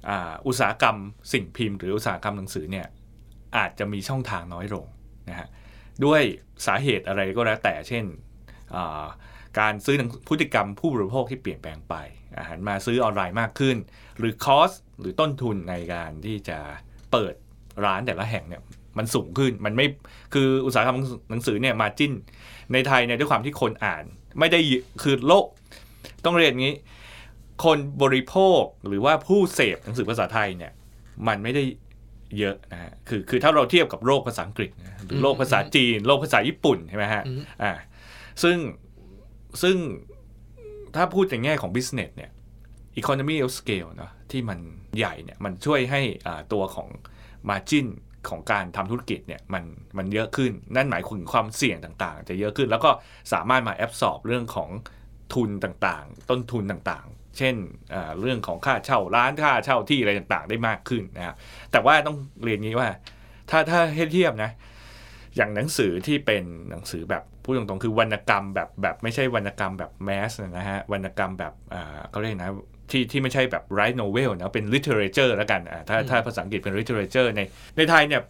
[0.08, 0.96] อ่าอุตสาหกรรม
[1.32, 2.86] สิ่งพิมพ์ หรืออุตสาหกรรมหนังสือเนี่ย
[3.56, 4.86] อาจจะมีช่องทางน้อยลง
[5.28, 5.48] นะฮะ
[6.04, 6.22] ด้วย
[6.66, 8.33] สาเหตุอะไรก็แล้วแต่เช่นอ่า
[9.60, 9.96] การซื้อ
[10.28, 11.94] พฤติกรรมผู้บริโภคที่เปลี่ยนแปลงไป
[12.38, 13.76] อาหารมาซื้อออนไลน์มากขึ้น
[14.18, 16.58] หรือคอสหรือต้นทุนในการที่จะ
[17.12, 17.34] เปิด
[17.84, 18.62] ร้านแต่ละแห่งเนี่ย
[18.98, 19.86] มันสูงขึ้นมันไม่
[20.34, 20.98] คืออุตสาหกรรม
[21.30, 22.12] หนังสือเนี่ยมาจิ้น
[22.72, 24.04] ในไทยเนี่ยด้วยความที่คนอ่าน
[24.38, 25.46] ไม่ได้เยอะคือโลก
[26.24, 26.74] ต้องเรียนงี้
[27.64, 30.72] คนบริโภคหรือว่าผู้เสพหนังสือภาษาไทยเนี่ย
[31.28, 31.64] มันไม่ได้
[32.38, 34.70] เยอะนะฮะคือคือถ้าเราเทียบกับโลกภาษาอังกฤษ
[35.04, 37.22] หรือโลกภาษาจีน โลกภาษาญี่ปุ่นใช่ไหมฮะ
[37.62, 37.72] อ่า
[38.42, 38.58] ซึ่ง
[39.62, 39.76] ซึ่ง
[40.94, 42.30] ถ้าพูดในแง่ของ business เนี่ย
[43.00, 44.58] economy of scale เนะที่มัน
[44.98, 46.00] ใหญ่เนี่ย มันช่วยให้
[46.52, 46.88] ตัวของ
[47.48, 47.86] margin
[48.28, 49.64] ของการทำธุรกิจเนี่ยมัน
[49.98, 52.90] มันเยอะขึ้น นั่นหมายถึงความเสี่ยงต่างๆ จะเยอะขึ้น แล้วก็
[53.32, 54.70] สามารถมาแอบสอบเรื่องของ
[55.34, 57.54] ทุนต่างๆ ต้นทุนต่างๆ เช่น
[58.20, 61.36] เรื่องของค่าเช่าร้านค่าเช่าที่อะไรต่างๆ ได้มากขึ้นนะครับ
[61.72, 62.90] แต่ว่าต้องเรียนงี้ว่า
[63.50, 64.50] ถ้าถ้าให้เทียบนะ
[65.36, 72.50] อย่างหนังสือที่เป็นหนังสือแบบ พูดตรงๆ คือวรรณกรรมแบบแบบไม่ใช่วรรณกรรมแบบแมสนะฮะวรรณกรรมแบบอ่าเขาเรียกนะ
[72.90, 77.40] ที่ที่ไม่ใช่แบบ write novel นะเป็น literature แล้วกันอ่าถ้าอืมถ้าภาษาอังกฤษเป็น literature ใน
[77.76, 78.22] ในไทยเนี่ย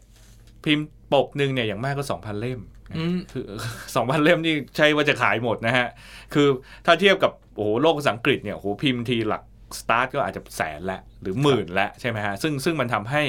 [0.64, 2.60] พิมพ์ปกหนึ่งเนี่ยอย่างมากก็2,000เล่ม
[2.96, 3.44] อืมคือ
[3.86, 5.86] 2,000เล่มนี่ใช่ว่าจะขายหมดนะฮะ
[6.34, 6.48] คือ
[6.86, 9.42] ถ้าเทียบกับโอ้โหโลกภาษาอังกฤษเนี่ยโอ้โหพิมพ์ทีหลัก
[9.80, 13.22] สตาร์ทก็อาจจะแสนละหรือหมื่นละใช่ไหมฮะซึ่งซึ่งมันทำให้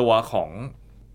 [0.00, 0.50] ตัวของ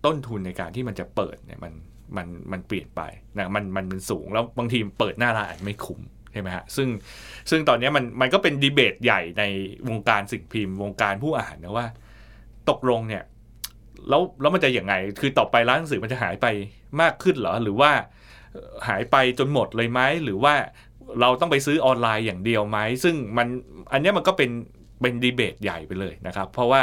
[0.06, 1.72] ต้นทุนในการที่มันจะเปิดเนี่ยมัน
[2.16, 3.02] มันมันเปลี่ยนไป
[3.38, 6.00] นะมันมันมันสูง แล้วบางทีเปิดหน้าร้านไม่คุ้ม
[6.32, 6.88] ใช่ไหมฮะซึ่ง
[7.50, 9.44] ซึ่งตอนนี้มันมันก็เป็นดีเบตใหญ่ใน
[9.88, 11.86] วงการสิ่งพิมพ์ วงการผู้อ่านนะว่า
[12.70, 13.24] ตกลงเนี่ย
[14.08, 16.46] แล้วแล้วมันจะอย่างไง คือต่อไปร้านหนังสือมันจะหายไป
[17.00, 17.90] มากขึ้นเหรอ หรือว่า
[18.88, 20.54] หายไปจนหมดเลยไหมหรือว่า
[21.20, 23.48] เราต้องไปซื้อออนไลน์อย่างเดียวไหมซึ่งมัน
[23.92, 24.50] อันนี้มันก็เป็น
[25.00, 26.82] เป็นดีเบตใหญ่ไปเลยนะครับ เพราะว่า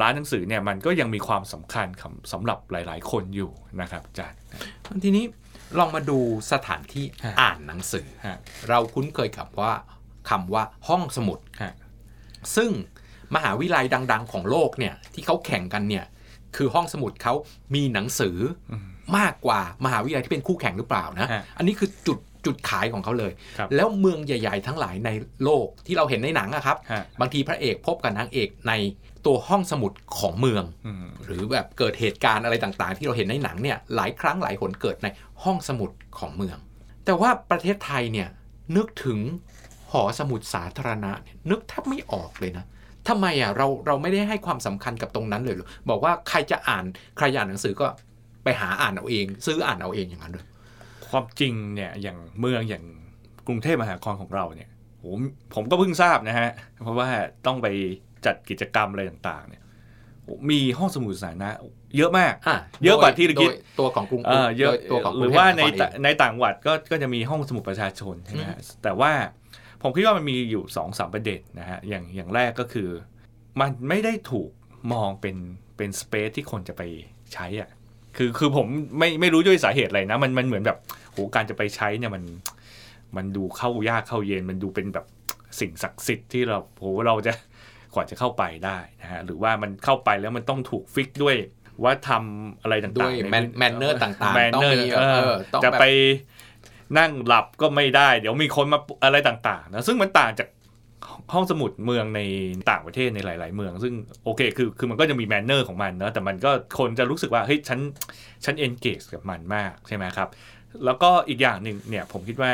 [0.00, 3.50] ร้านหนังสือเนี่ยมันก็ยังมีความสำคัญคำสำหรับหลาย ๆ คนอยู่
[3.80, 4.38] นะครับอาจารย์
[5.04, 5.24] ทีนี้
[5.78, 6.18] ลองมาดู
[6.52, 9.72] สถานที่ฮะอ่านหนังสือฮะเราคุ้นเคยกับว่า
[10.30, 11.74] คำว่าห้องสมุดฮะ
[12.56, 12.70] ซึ่ง
[13.34, 16.04] มหาวิทยาลัยดัง ๆ ของโลกเนี่ยที่เขาแข่งกันเนี่ย
[16.56, 17.34] คือห้องสมุดเขา
[17.74, 18.36] มีหนังสือ
[18.72, 18.82] อม
[19.18, 25.10] มากกว่ามหาวิทยาลัยที่เป็นคู่แข่งหรือเปล่านะฮะอันนี้คือจุดจุดขายของเขาเลยครับแล้วเมืองใหญ่ ๆ ทั้งหลายใน
[25.44, 28.72] โลกที่เราเห็นในหนังอะครับฮะบางทีพระเอกพบกับนางเอกใน
[29.26, 35.08] ตัวห้องสมุดของเมืองอืมหรือแบบเกิดเหตุการณ์อะไรต่างๆ ที่เราเห็นในหนังเนี่ยหลายครั้งหลายหนเกิดใน
[35.44, 36.58] ห้องสมุดของเมือง
[37.04, 38.28] แต่ว่าประเทศไทยเนี่ย
[38.76, 39.18] นึกถึง
[39.92, 42.64] หอสมุดสาธารณะเนี่ยนึกแทบไม่ออกเลยนะ
[43.08, 46.84] ทำไมอะเราเราไม่ได้ให้ความสำคัญกับตรงนั้นเลยเหรอบอกว่าใครจะอ่าน
[47.16, 47.86] ใครอยากอ่านหนังสือก็
[48.44, 50.46] ไปหาอ่านเอาเอง ซื้ออ่านเอาเองอย่างนั้นเลย
[51.08, 52.84] ความจริงเนี่ยอย่างเมืองอย่าง
[53.46, 54.70] กรุงเทพมหานครของเราเนี่ย
[55.02, 55.18] ผม
[55.54, 56.50] ผมก็เพิ่งทราบนะฮะ
[56.82, 57.08] เพราะว่า
[57.46, 57.66] ต้องไป
[58.26, 59.62] จัดกิจกรรมอะไรต่างๆเนี่ย
[60.24, 61.50] โอ้มีห้องสมุดสาธารณะ
[61.96, 69.12] เยอะมากอะเยอะกว่าที่เราคิดโยตัวของกรุงเออเยอะโดตัวของกหรุรืงอเทพว่าในมหานครเองในต่างจังหวัดก็ก็จะมีห้องสมุดประชาชนใช่ไหมฮะแต่ว่า
[69.82, 72.88] ผมคิดว่ามันมีอยู่สองสามประเด็นนะฮะอย่างอย่างแรกก็คือ
[73.60, 74.50] มันไม่ได้ถูก
[74.92, 75.36] มองเป็น
[75.76, 76.82] เป็น space ที่คนจะไป
[77.34, 77.70] ใช้อะ
[78.16, 78.66] คือคือผม
[78.98, 80.78] ไม่ไม่รู้ด้วยสาเหตุอะไรนะมันมันเหมือนแบบ
[81.12, 82.24] โหการจะไปใช้เนี่ยมัน
[83.16, 85.06] มันดูเข้ายากเข้าเย็นมันดูเป็นแบบ
[85.60, 87.32] สิ่งศักดิ์สิทธิ์ที่เราโหเราจะ
[87.94, 91.36] กว่าจะเข้าไปได้นะฮะหรือว่ามันเข้าไปแล้วมันต้องถูก fix ด้วย
[91.84, 95.84] ว่าทำอะไรต่างๆด้วยใน man manner ต่างๆ manner ต้องมีเอเอออต้องจะแบบไป
[96.98, 100.48] นั่งหลับก็ไม่ได้ เดี๋ยวมีคนมาอะไรต่างๆนะซึ่งมันต่างจาก
[101.32, 102.20] ห้องสมุดเมืองใน
[102.70, 107.80] ต่างประเทศในหลาย ๆ เมือง ซึ่งโอเคคือคือมันก็จะมี manner ของมันเนอะแต่มันก็คนจะรู้สึกว่าเฮ้ยฉัน
[108.44, 110.28] ฉัน engage กับมันมากใช่ไหมครับ
[110.84, 112.52] แล้วก็อีกอย่างหนึ่งเนี่ยผมคิดว่า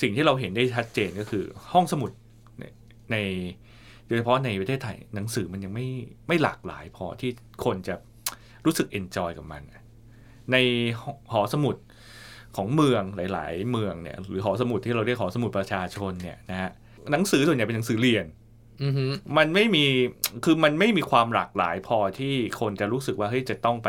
[0.00, 2.10] สิ่งที่เราเห็นได้ชัดเจนก็คือห้องสมุด
[3.12, 3.16] ใน
[4.06, 5.88] โดยเฉพาะในประเทศไทยหนังสือมันยังไม่
[6.28, 7.30] ไม่หลากหลายพอที่
[7.64, 7.94] คนจะ
[8.64, 9.62] รู้สึก enjoy กับมัน
[10.52, 10.56] ใน
[11.32, 11.76] หอสมุด
[12.56, 16.70] ของเมืองหลาย ๆ เมืองเนี่ยหรือหอสมุดที่เราเรียกหอสมุดประชาชนเนี่ยนะฮะ
[17.12, 18.26] หนังสือส่วนใหญ่เป็นหนังสือเรียน
[18.82, 19.84] อือฮึมันไม่มี
[20.44, 23.88] คือมันไม่มีความหลากหลายพอที่คนจะรู้สึกว่าเฮ้ยจะต้องไป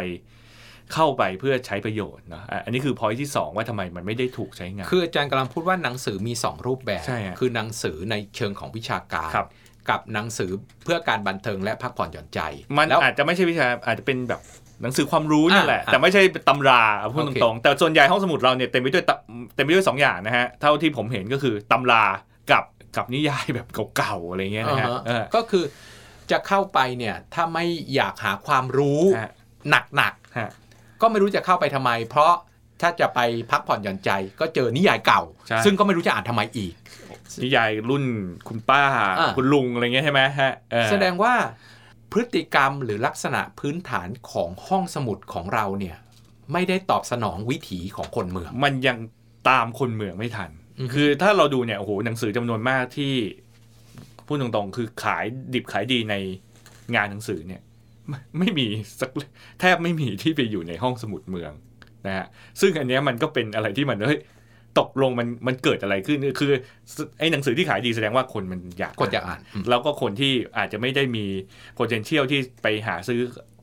[0.93, 9.47] เข้าไปเพื่อใช้ประโยชน์นะอะอันนี้คือพอยที่สองว่าทำไมมันไม่ได้ถูกใช้งาน คืออาจารย์กำลังพูดว่าหนังสือมี 2 รูปแบบใช่ฮะคือหนังสือในเชิงของวิชาการครับ
[9.89, 10.51] กับหนังสือ
[10.83, 12.39] เพื่อการบันเทิงและพักผ่อนหย่อนใจ
[12.77, 14.41] มันแล้วอาจจะไม่ใช่วิชาอาจจะเป็นแบบ
[14.81, 19.15] หนังสือความรู้นี่แหละอ่าแต่ไม่ใช่ตำราเอาพูดโอเคตรงๆ แต่ส่วนใหญ่ห้องสมุดเราเนี่ยเต็มไปด้วยตะ
[19.55, 22.03] เต็มไปด้วยสองอย่างนะฮะ เท่าที่ผมเห็นก็คือตำรา
[22.51, 22.63] กับ
[22.97, 23.67] กับนิยายแบบ
[23.97, 25.63] เก่าๆอะไรเงี้ยนะฮะอ่าฮะเออก็คือ
[26.31, 29.31] จะเข้าไปเนี่ยถ้าไม่อยากหาความรู้ฮะ
[29.69, 32.33] หนักฮะๆก็ไม่รู้จะเข้าไปทำไม เพราะ
[32.81, 33.19] ถ้าจะไป
[33.51, 36.73] พักผ่อนหย่อนใจ ก็เจอนิยายเก่าใช่ซึ่งก็ไม่รู้จะอ่านทำไมอีก
[37.43, 38.03] นิยายรุ่น
[38.47, 38.83] คุณป้า
[39.19, 41.33] อ่าคุณลุงอะไรเงี้ยใช่ไหมฮะเออแสดงว่า
[42.11, 45.97] พฤติกรรมหรือลักษณะพื้นฐานของห้องสมุดของเราเนี่ย
[46.53, 48.97] ไม่ได้ตอบสนองวิถีของคนเมือง มันยัง
[49.49, 53.13] ตามคนเมืองไม่ทันอือฮึคือถ้าเราดูเนี่ยโอ้โหหนังสือจำนวนมากที่
[54.25, 56.15] พูดตรงๆ คือขายดิบขายดีใน
[56.95, 57.61] งานหนังสือเนี่ย
[58.09, 58.67] ไม่ไม่มี
[58.99, 59.09] สัก
[59.59, 61.51] แทบไม่มีที่ไปอยู่ในห้องสมุดเมือง
[62.05, 62.25] นะฮะ
[62.61, 64.19] ซึ่งอันเนี้ยมันก็เป็นอะไรที่มันเฮ้ย
[64.79, 66.51] ตกลงมันมันเกิดอะไรขึ้นคือ
[67.19, 71.25] ไอ้หนังสือที่ขายดีแสดงว่าคนมันอยากคนอยากอ่านอืมแล้วก็คนที่อาจจะไม่ได้มี
[71.79, 73.19] potential ที่ไปหาซื้อ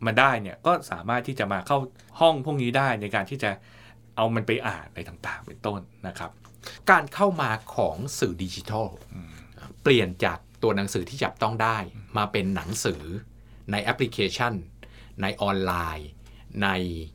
[0.07, 1.79] มาได้เนี่ยก็สามารถที่จะมาเข้า
[2.21, 3.51] ห้องพวกนี้ได้ในการที่จะ
[4.17, 6.31] เอามันไปอ่านอะไรต่างๆ เป็นต้นนะครับ
[6.91, 8.89] การเข้ามาของสื่อดิจิทัล
[9.83, 11.79] เปลี่ยนจากตัวหนังสือที่จับต้องได้
[12.17, 13.03] มาเป็นหนังสือ
[13.71, 14.53] ในแอปพลิเคชัน
[15.23, 16.09] ในออนไลน์
[16.63, 16.69] ใน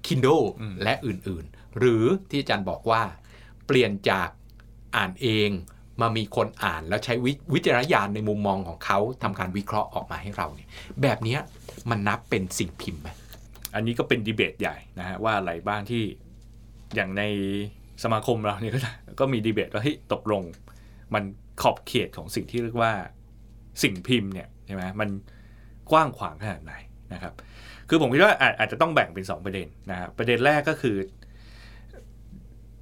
[0.06, 3.04] Kindle อืมและอื่นๆ หรือที่อาจารย์บอกว่า
[3.68, 4.30] เปลี่ยนจาก
[4.96, 5.50] อ่านเอง
[6.02, 10.70] มามีคนอ่านแล้วใช้วิวจารณญาณในมุมมองของเขาทำการวิเคราะห์ออกมาให้เราเนี่ย
[11.02, 11.38] แบบนี้
[11.90, 13.10] มันนับเป็นสิ่งพิมพ์ไหม
[13.76, 16.04] อันนี้ก็เป็นดีเบตใหญ่นะฮะว่าอะไรบ้างที่
[16.96, 17.24] อย่างใน
[18.04, 18.74] สมาคมเราเนี่ย
[19.20, 20.44] ก็มีดีเบตว่าเฮ้ยตกลง
[21.14, 21.24] มัน
[21.62, 22.94] ขอบเขตของสิ่งที่เรียกว่า
[23.84, 25.10] สิ่งพิมพ์เนี่ยใช่ไหมมัน
[25.92, 26.74] กว้างขวางขนาดไหน
[27.14, 27.34] นะครับ
[27.90, 30.96] คือผมคิดว่าอาจอาจจะต้องแบ่งเป็น 2 ประเด็นนะครับประเด็นแรกก็คือ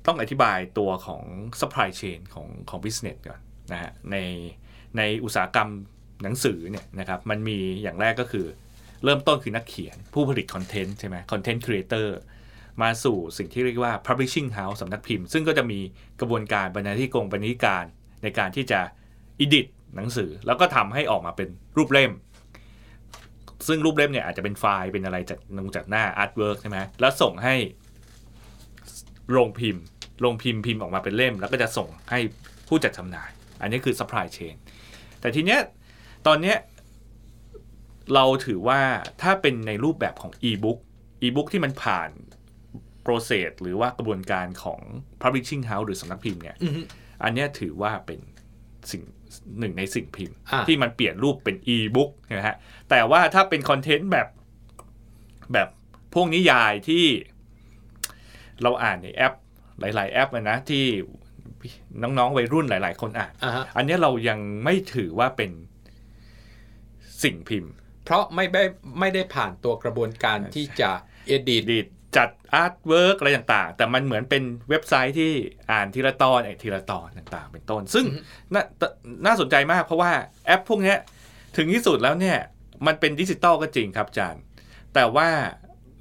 [0.08, 1.24] ต้องอธิบายตัวของ
[1.60, 3.40] supply chain ของของ business ก่อน
[3.72, 4.18] นะฮะใน
[4.98, 5.70] ในอุตสาหกรรม
[6.24, 8.46] หนังสือเนี่ยนะครับมันมีอย่างแรกก็คือ
[9.04, 12.18] เริ่มต้นคือนักเขียนผู้ผลิต content ใช่ไหม content creator
[12.82, 15.80] มาสู่สิ่งที่เรียกว่า publishing house สำนักพิมพ์ ซึ่งก็จะมี
[16.20, 17.86] กระบวนการบรรณาธิกงบรรณาธิการ
[18.24, 18.80] ในการที่จะ
[19.44, 19.66] edit
[19.96, 22.12] หนังสือ แล้วก็ทำให้ออกมาเป็นรูปเล่ม
[23.68, 27.56] ซึ่งรูปเล่มเนี่ยอาจจะเป็นไฟล์เป็นอะไรจากนงจากหน้า artwork ใช่ไหมแล้วส่งให้
[29.32, 29.84] โรงพิมพ์
[30.20, 32.20] โรงพิมพ์พิมพ์ออกมาเป็นเล่ม แล้วก็จะส่งให้
[32.68, 33.30] ผู้จัดจำหน่าย
[33.62, 34.56] อันนี้คือ supply chain
[35.20, 35.60] แต่ทีเนี้ย
[36.28, 36.58] ตอนเนี้ย
[38.14, 38.82] เราถือว่า
[39.22, 40.80] ถ้าเป็นในรูปแบบของ e-book
[41.24, 42.10] e-book ที่มันผ่าน
[43.06, 44.80] process หรือว่ากระบวนการของ
[45.22, 46.82] publishing house หรือสำนักพิมพ์เนี่ยอือฮึ
[47.24, 48.20] อันเนี้ยถือว่าเป็น
[48.92, 49.04] สิ่ง
[49.60, 52.56] หนึ่งในสิ่งพิมพ์อ่าที่มันเปลี่ยนรูปเป็น e-book นะฮะ
[52.90, 54.28] แต่ว่าถ้าเป็นคอนเทนต์แบบ
[55.54, 55.70] แบบ
[56.14, 57.06] พวกนิยายที่
[58.62, 59.34] เราอ่านในแอป
[59.80, 60.86] หลาย ๆ แอปอะนะที่
[62.02, 65.52] น้อง ๆ วัยรุ่นหลาย ๆ คนอ่านอ่าฮะอันเนี้ยเรายังไม่ถือว่าเป็น
[67.24, 67.74] สิ่งพิมพ์
[68.06, 68.64] เพราะไม่ได้
[69.00, 70.92] ไม่ได้ผ่านตัวกระบวนการที่จะ
[71.28, 71.86] edit ดีด
[72.18, 75.32] จัด artwork อะไรต่างๆ แต่มันเหมือนเป็นเว็บไซต์ที่
[75.72, 78.20] อ่านทีละตอนไอ้ทีละตอนต่างๆ เป็นต้น ซึ่งอือฮึ
[78.54, 78.64] นา
[79.26, 80.12] น่าสนใจมากเพราะว่า
[80.46, 80.98] แอปพวกเนี้ย
[81.58, 82.38] ถึงที่สุดแล้วเนี่ย
[82.88, 84.42] มันเป็นดิจิตอลก็จริงครับอาจารย์
[84.94, 85.30] แต่ว่า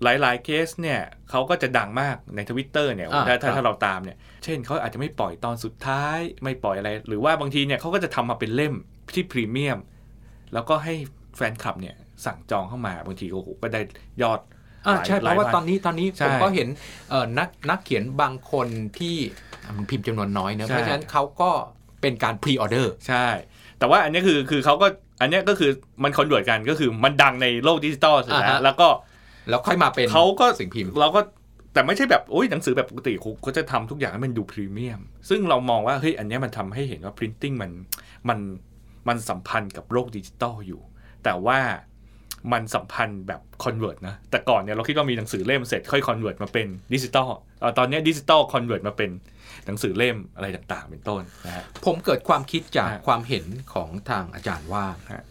[0.05, 8.75] หลายๆ เคสเนี่ยเขาก็จะดังมากในทวิตเตอร์เนี่ยอ่าถ้าถ้าครับถ้าเราตามเนี่ย เช่นเขาอาจจะไม่ปล่อยตอนสุดท้าย ไม่ปล่อยอะไร หรือว่าบางทีเนี่ยเขาก็จะทำมาเป็นเล่ม
[9.15, 9.79] ที่พรีเมียม
[10.55, 10.95] แล้วก็ให้
[11.37, 13.81] แฟนคลับเนี่ยสั่งจองเข้ามาบางทีโอ้โหก็ได้
[14.23, 14.41] ยอด
[14.87, 16.69] อ่าหลายใช่หลายราะว่าวันตอนนี้ตอนนี้ใช่ผมก็เห็น
[17.11, 19.17] เอ่อนักนักเขียนบางคนที่
[19.65, 21.51] อะมันพิมพ์จำนวนน้อยเนอะใช่เพราะฉะนั้นเขาก็
[22.01, 23.27] เป็นการ pre-order ใช่
[23.79, 24.87] แต่ว่าอันนี้คือคือเขาก็
[25.21, 25.71] อันเนี้ยก็คือ
[26.03, 28.89] มัน convert กันก็คือมันดังในโลกดิจิตอลเสร็จอ่าแล้วฮะแล้วก็
[29.49, 31.21] แล้วค่อยมาเป็นเขาก็สิ่งพิมพ์เราก็
[31.73, 37.71] แต่ไม่ใช่แบบโอ้ยหนังสือแบบปกติเขาจะทำทุกอย่างให้มันดูพรีเมียม ซึ่งเรามองว่าเฮ้ยอันเนี้ยมันทำให้เห็นว่า printing มัน
[38.29, 38.39] มัน
[39.09, 40.81] มันสัมพันธ์กับโลกดิจิตอลอยู่
[41.25, 41.59] แต่ว่า
[42.53, 47.29] มันสัมพันธ์แบบ convert นะ แต่ก่อนเนี่ยเราคิดว่ามีหนังสือเล่มเสร็จค่อย convert มาเป็นดิจิตอล
[47.61, 49.11] เอ่อตอนเนี้ดิจิตอล convert มาเป็น
[49.67, 55.25] หนังสือเล่มอะไรต่างๆ เป็นต้นนะฮะผมเกิดความคิดจากฮะความเห็นของทางอาจารย์ว่าฮะ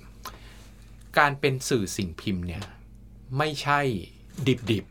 [1.19, 2.63] การเป็นสื่อสิ่งพิมพ์เนี่ย
[3.38, 3.79] ไม่ใช่
[4.47, 4.86] ดิบดิบ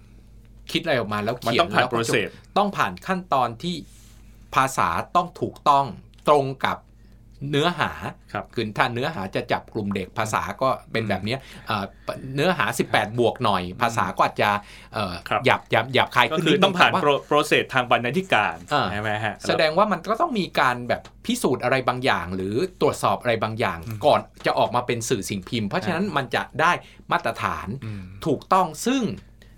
[0.00, 2.28] ๆคิดอะไรออกมาแล้วมันเขียนต้องผ่านแล้วก็จบ process
[2.58, 3.74] ต้องผ่านขั้นตอนที่
[4.54, 5.86] ภาษาต้องถูกต้อง
[6.28, 6.76] ตรงกับ
[7.50, 7.90] เนื้อหา
[8.32, 11.84] ครับคือถ้าเนื้อหาจะจับกลุ่มเด็กภาษาก็เป็นแบบเนี้ยเอ่อ
[12.34, 14.50] เนื้อหา 18 บวกหน่อย ภาษาก็อาจจะ
[14.94, 26.72] เอ่อครับหยับหยับหยับคายก็ขึ้นคือนิดนึต้องผ่านแต่ว่าโปรเซสทางบรรณาธิการอ่าใช่ไหมฮะแสดงว่ามันก็ต้องมีการแบบพิสูจน์อะไรบางอย่าง หรือตรวจสอบอะไรบางอย่าง ก่อนจะออกมาเป็นสื่อสิ่งพิมพ์ เพราะฉะนั้นมันจะได้
[27.12, 29.02] มาตรฐานอืมถูกต้องซึ่ง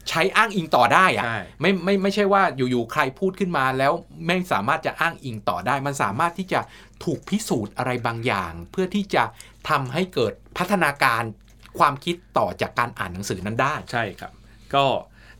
[0.09, 3.93] ใช้อ้างอิงต่อได้อะใช่ไม่ไม่ไม่ใช่ว่าอยู่ๆใครพูดขึ้นมาแล้ว
[4.27, 6.61] ไม่สามารถจะอ้างอิงต่อได้ มันสามารถที่จะ
[7.05, 9.25] ถูกพิสูจน์อะไรบางอย่าง เพื่อที่จะ
[9.69, 11.23] ทำให้เกิดพัฒนาการ
[11.79, 14.33] ความคิดต่อจากการอ่านหนังสือนั้นได้ ใช่ครับ
[14.75, 14.85] ก็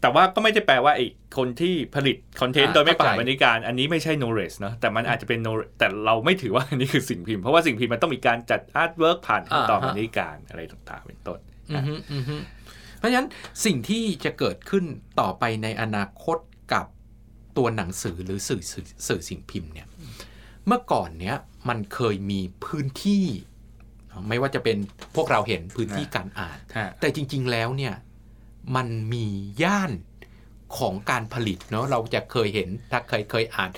[0.01, 11.39] แต่ว่าก็ไม่ได้แปลว่าไอ้คนที่ผลิต content อ่าโดยไม่ผ่านเข้าใจบรรณาธิการ อันนี้ไม่ใช่ knowledge เนอะแต่มันอาจจะเป็น knowledge แต่เราไม่ถือว่าอันนี้คือสิ่งพิมพ์เพราะว่าสิ่งพิมพ์มันต้องมีการจัด artwork ผ่านขั้นตอนบรรณาธิการอะไรต่างๆ เป็นต้น
[11.73, 12.37] อือฮึอือฮึ
[13.03, 13.31] เพราะฉะนั้น
[13.65, 14.85] สิ่งที่จะเกิดขึ้น
[15.21, 16.39] ต่อไปในอนาคต
[16.73, 16.87] กับ
[17.57, 19.89] ตัวหนังสือหรือสื่อสื่อสื่อสิ่งพิมพ์เนี่ย
[20.67, 21.37] เมื่อก่อนเนี้ย
[21.69, 23.25] มันเคยมีพื้นที่
[24.29, 24.77] ไม่ว่าจะเป็น
[25.15, 27.95] พวกเราเห็นพื้นที่การอ่านฮะแต่จริง ๆแล้วเนี่ย
[28.77, 29.27] มันมี
[29.63, 29.93] ย่าน
[30.79, 33.71] ของการผลิตเนาะเราจะเคยเห็นถ้าเคยเคยอ่าน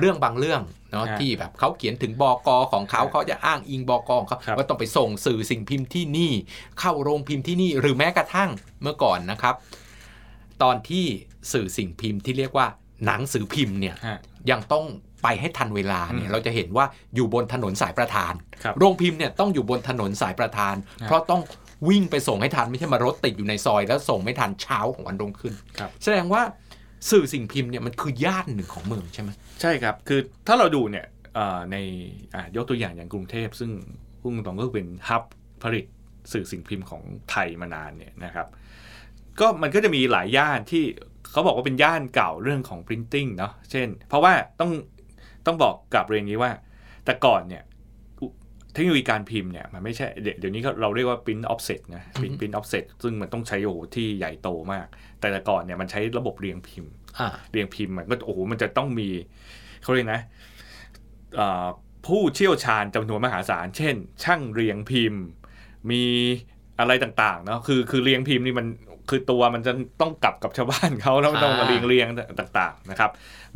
[0.00, 0.60] เรื่องบางเรื่อง
[0.92, 6.32] เนาะฮะที่แบบเขาเขียนถึงบอกอของเขาฮะเขาจะอ้างอิงบอกอของเขาครับว่าต้องไปส่งสื่อสิ่งพิมพ์ที่นี่
[6.80, 8.50] เข้าโรงพิมพ์ที่นี่หรือแม้กระทั่ง
[8.82, 9.54] เมื่อก่อนนะครับ
[10.62, 11.04] ตอนที่
[11.52, 12.66] สื่อสิ่งพิมพ์ที่เรียกว่า
[13.06, 14.18] หนังสือพิมพ์เนี่ยฮะ
[14.50, 14.84] ยังต้อง
[15.22, 21.42] ไปให้ทันเวลาเนี่ยอืมเราจะเห็นว่าอยู่บนถนนสายประธานครับโรงพิมพ์เนี่ยต้องอยู่บนถนนสายประธานครับเพราะต้อง
[21.88, 26.42] วิ่งไปส่งให้ทันไม่ใช่มารถติดอยู่ในซอย แล้วส่งไม่ทันเช้าของวันรุ่งขึ้นครับแสดงว่า
[27.10, 29.30] สื่อสิ่งพิมพ์เนี่ยมันคือย่านหนึ่งของเมืองใช่ไหม
[29.60, 31.06] ใช่ครับ คือถ้าเราดูเนี่ย
[31.72, 31.76] ใน
[32.56, 33.70] ยกตัวอย่างอย่างกรุงเทพ ซึ่ง
[34.20, 35.22] พุ่งตรงก็เป็นฮับ
[35.62, 35.84] ผลิต
[36.32, 38.46] สื่อสิ่งพิมพ์ของไทยมานานเนี่ยนะครับ
[39.40, 40.84] ก็มันก็จะมีหลายย่านที่
[41.30, 44.70] เขาบอกว่าเป็นย่านเก่าเรื่องของ printing เนาะเช่น เพราะว่าต้อง
[45.46, 46.52] ต้องบอกกับเรียนองนี้ว่า
[47.04, 47.62] แต่ก่อนเนี่ย
[48.78, 54.86] ทคโนโลยีการพิมพ์เนี่ยมันไม่ใช่เดี๋ยวเดี๋ยวนี้ก็เราเรียกว่า print offset นะ print print offset ซึ่งมันต้องใช้โอ้โหที่ใหญ่โตมาก
[55.20, 59.08] แต่แต่ก่อนเนี่ยมันใช้ระบบเรียงพิมพ์อ่าเรียงพิมพ์มันก็โอ้โหมันจะต้องมี
[59.82, 60.22] เขาเรียกนะ
[61.36, 61.66] เอ่อ
[62.06, 65.22] ผู้เชี่ยวชาญจำนวนมหาศาล เช่น ช่างเรียงพิมพ์
[65.90, 66.04] มี
[66.80, 68.66] อะไรต่างๆเนาะคือคือเรียงพิมพ์นี่มัน
[69.08, 72.06] คือตัวมันจะต้องกลับกับชาวบ้านเขาแล้วมันต้องมาอ่าเรียงเรียง
[72.38, 73.10] ต่างๆนะครับ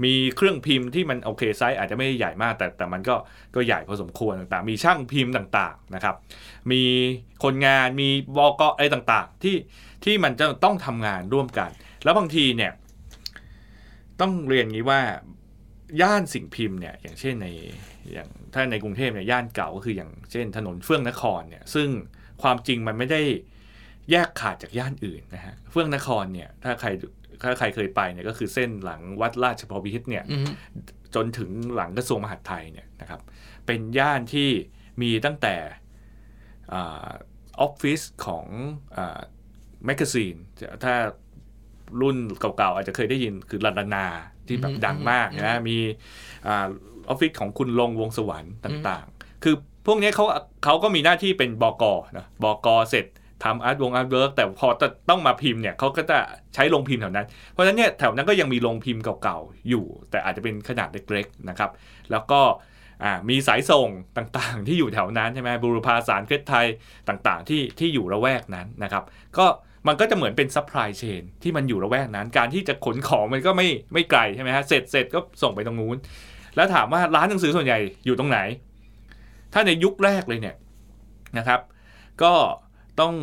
[0.04, 3.14] มีเครื่องพิมพ์ที่มันโอเคไซส์อาจจะไม่ได้ใหญ่มาก แต่แต่มันก็
[3.54, 6.16] ก็ใหญ่พอสมควรต่างๆ มีช่างพิมพ์ต่างๆนะครับ
[6.72, 6.82] มี
[7.44, 9.56] คนงานมีบกอะไรต่างๆ ที่
[10.04, 11.70] ที่มันจะต้องทำงานร่วมกัน
[12.04, 12.72] แล้วบางทีเนี่ย
[14.20, 15.00] ต้องเรียนงี้ว่า
[16.00, 17.48] ย่านสิ่งพิมพ์เนี่ยอย่างเช่นใน
[18.12, 21.88] อย่างถ้าในกรุงเทพเนี่ยย่านเก่าก็คืออย่างเช่น ถนนเฟื่องนครเนี่ยซึ่ง
[22.42, 23.22] ความจริงมันไม่ได้
[24.10, 26.88] แยกขาดจากย่านอื่นนะฮะเฟื่องนครเนี่ยถ้าใคร
[27.42, 30.46] ถ้าใครเคยไปเนี่ยก็คือเส้นหลังวัดราชบพิตรเนี่ยอืม
[31.14, 33.20] จนถึงหลังกระทรวงมหาดไทยเนี่ยนะครับ
[33.66, 34.48] เป็นย่านที่
[35.02, 35.54] มีตั้งแต่
[36.72, 37.10] อา
[37.60, 38.46] ออฟฟิศของ
[39.86, 40.36] แมกกาซีน
[40.84, 40.94] ถ้า
[42.00, 44.06] รุ่นเก่าๆ อาจจะเคยได้ยินคือลาดานา
[44.46, 45.78] ที่แบบอืมดังมากอืมนะมี
[46.46, 46.66] อา
[47.08, 49.54] ออฟฟิศของคุณ'รงค์ วงษ์สวรรค์ต่างๆ คือ
[49.86, 50.24] พวกเนี้ยเขา
[50.64, 51.84] เขาก็มีหน้าที่เป็นบก
[52.18, 53.06] นะบกเสร็จ
[53.44, 56.18] ทำ art วง artwork แต่พอจะต้องมาพิมพ์เนี่ยเขาก็จะ
[56.55, 61.70] ใช้โรงพิมพ์แถวนั้น เพราะฉะนั้นเนี่ยแถวนั้นก็ยังมีโรงพิมพ์เก่าๆอยู่ แต่อาจจะเป็นขนาดเล็กๆนะครับ
[62.11, 62.40] แล้วก็
[63.28, 66.66] มีสายส่งต่างๆ ที่อยู่แถวนั้นใช่ไหมบูรพาสาส์น เคล็ดไทย
[67.09, 69.05] ต่างๆ ที่ที่อยู่ละแวกนั้นนะครับ
[69.38, 69.46] ก็
[69.87, 75.96] มันก็จะเหมือนเป็น supply chain ที่มันอยู่ละแวกนั้น การที่จะขนของมันก็ไม่ไม่ไกลใช่ไหมฮะเสร็จเสร็จก็ส่งไปตรงนู้น
[76.57, 78.38] แล้วถามว่าร้านหนังสือส่วนใหญ่อยู่ตรงไหน
[79.52, 80.57] ถ้าในยุคแรกเลยเนี่ย
[81.38, 81.61] นะครับ
[82.22, 82.33] ก็
[83.00, 83.14] ต้อง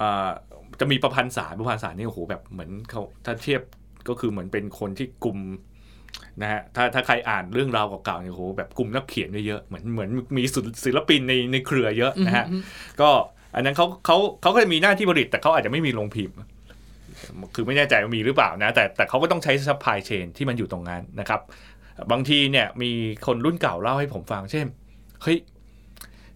[0.00, 0.30] อา
[0.80, 3.62] จะมีประพันธ์สาส์นประพันธ์สาส์นนี่โอ้โหแบบเหมือนเขาถ้าเทียบ
[4.08, 5.38] ก็คือเหมือนเป็นคนที่กลุ่ม
[6.42, 10.42] นะฮะถ้าถ้าใครอ่านเรื่องราวเก่าๆเนี่ยโอ้โหแบบกลุ่มนักเขียนไว้เยอะเหมือนเหมือนมี
[10.84, 12.62] ศิลปินในในเครือเยอะนะฮะอืม
[13.00, 13.10] ก็
[13.54, 16.36] อันนั้นเขาเขาเขาก็จะมีหน้าที่ผลิต แต่เขาอาจจะไม่มีโรงพิมพ์
[17.54, 21.40] คือไม่แน่ใจว่ามีหรือเปล่านะ แต่แต่เขาก็ต้องใช้ supply chain ที่มันอยู่ตรงนั้นนะครับ
[22.12, 22.90] บางทีเนี่ยมี
[23.26, 24.66] คนรุ่นเก่าเล่าให้ผมฟัง เช่น
[25.22, 25.38] เฮ้ย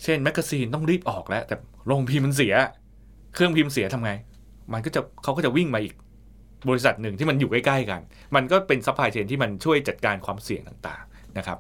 [0.03, 2.55] เช่นแมกกาซีนต้องรีบออกแล้ว แต่ โรงพิมพ์มันเสีย
[3.35, 4.13] เครื่องพิมพ์เสียทำไง
[4.73, 5.95] มันก็จะเขาก็จะวิ่งมาอีก
[6.69, 8.01] บริษัทหนึ่งที่มันอยู่ใกล้ๆกัน
[8.37, 11.59] มันก็เป็น supply chain ที่มันช่วยจัดการความเสี่ยงต่างๆนะครับ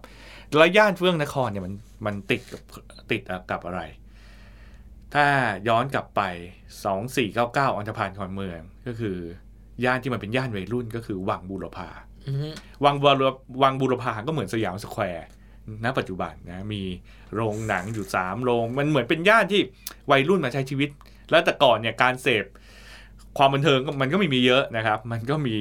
[0.56, 1.74] แล้วย่านเฟื่องนครเนี่ยมัน
[2.06, 2.62] มันติดกับ
[3.10, 3.80] ติดกับอะไร
[5.14, 5.26] ถ้า
[5.68, 6.20] ย้อนกลับไป
[7.00, 9.16] 2499อันธพาลครองเมืองก็คือ
[9.84, 11.88] ย่านที่มันเป็นย่านวัยรุ่นก็คือวังบูรพา
[12.26, 12.48] อือฮึ
[12.84, 13.24] วังบูร
[13.62, 15.26] วังบูรพาก็เหมือนสยามสแควร์
[15.84, 16.82] ณปัจจุบันนะมี
[17.34, 19.60] โรงหนังอยู่สามโรงมันเหมือนเป็นย่านที่
[20.10, 20.90] วัยรุ่นมาใช้ชีวิต
[21.30, 22.44] แล้วแต่ก่อนเนี่ยการเสพ
[23.38, 25.56] ความบันเทิงมันก็ไม่มีเยอะนะครับ มันก็มี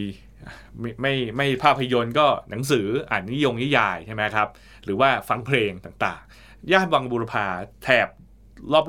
[0.79, 4.47] ไม่ไม่ไม่ภาพยนตร์ก็หนังสืออ่านนิยงนิยายใช่ไหมครับ
[4.83, 7.45] หรือว่าฟังเพลงต่างๆ ย่านวังบูรพา
[7.83, 8.07] แถบ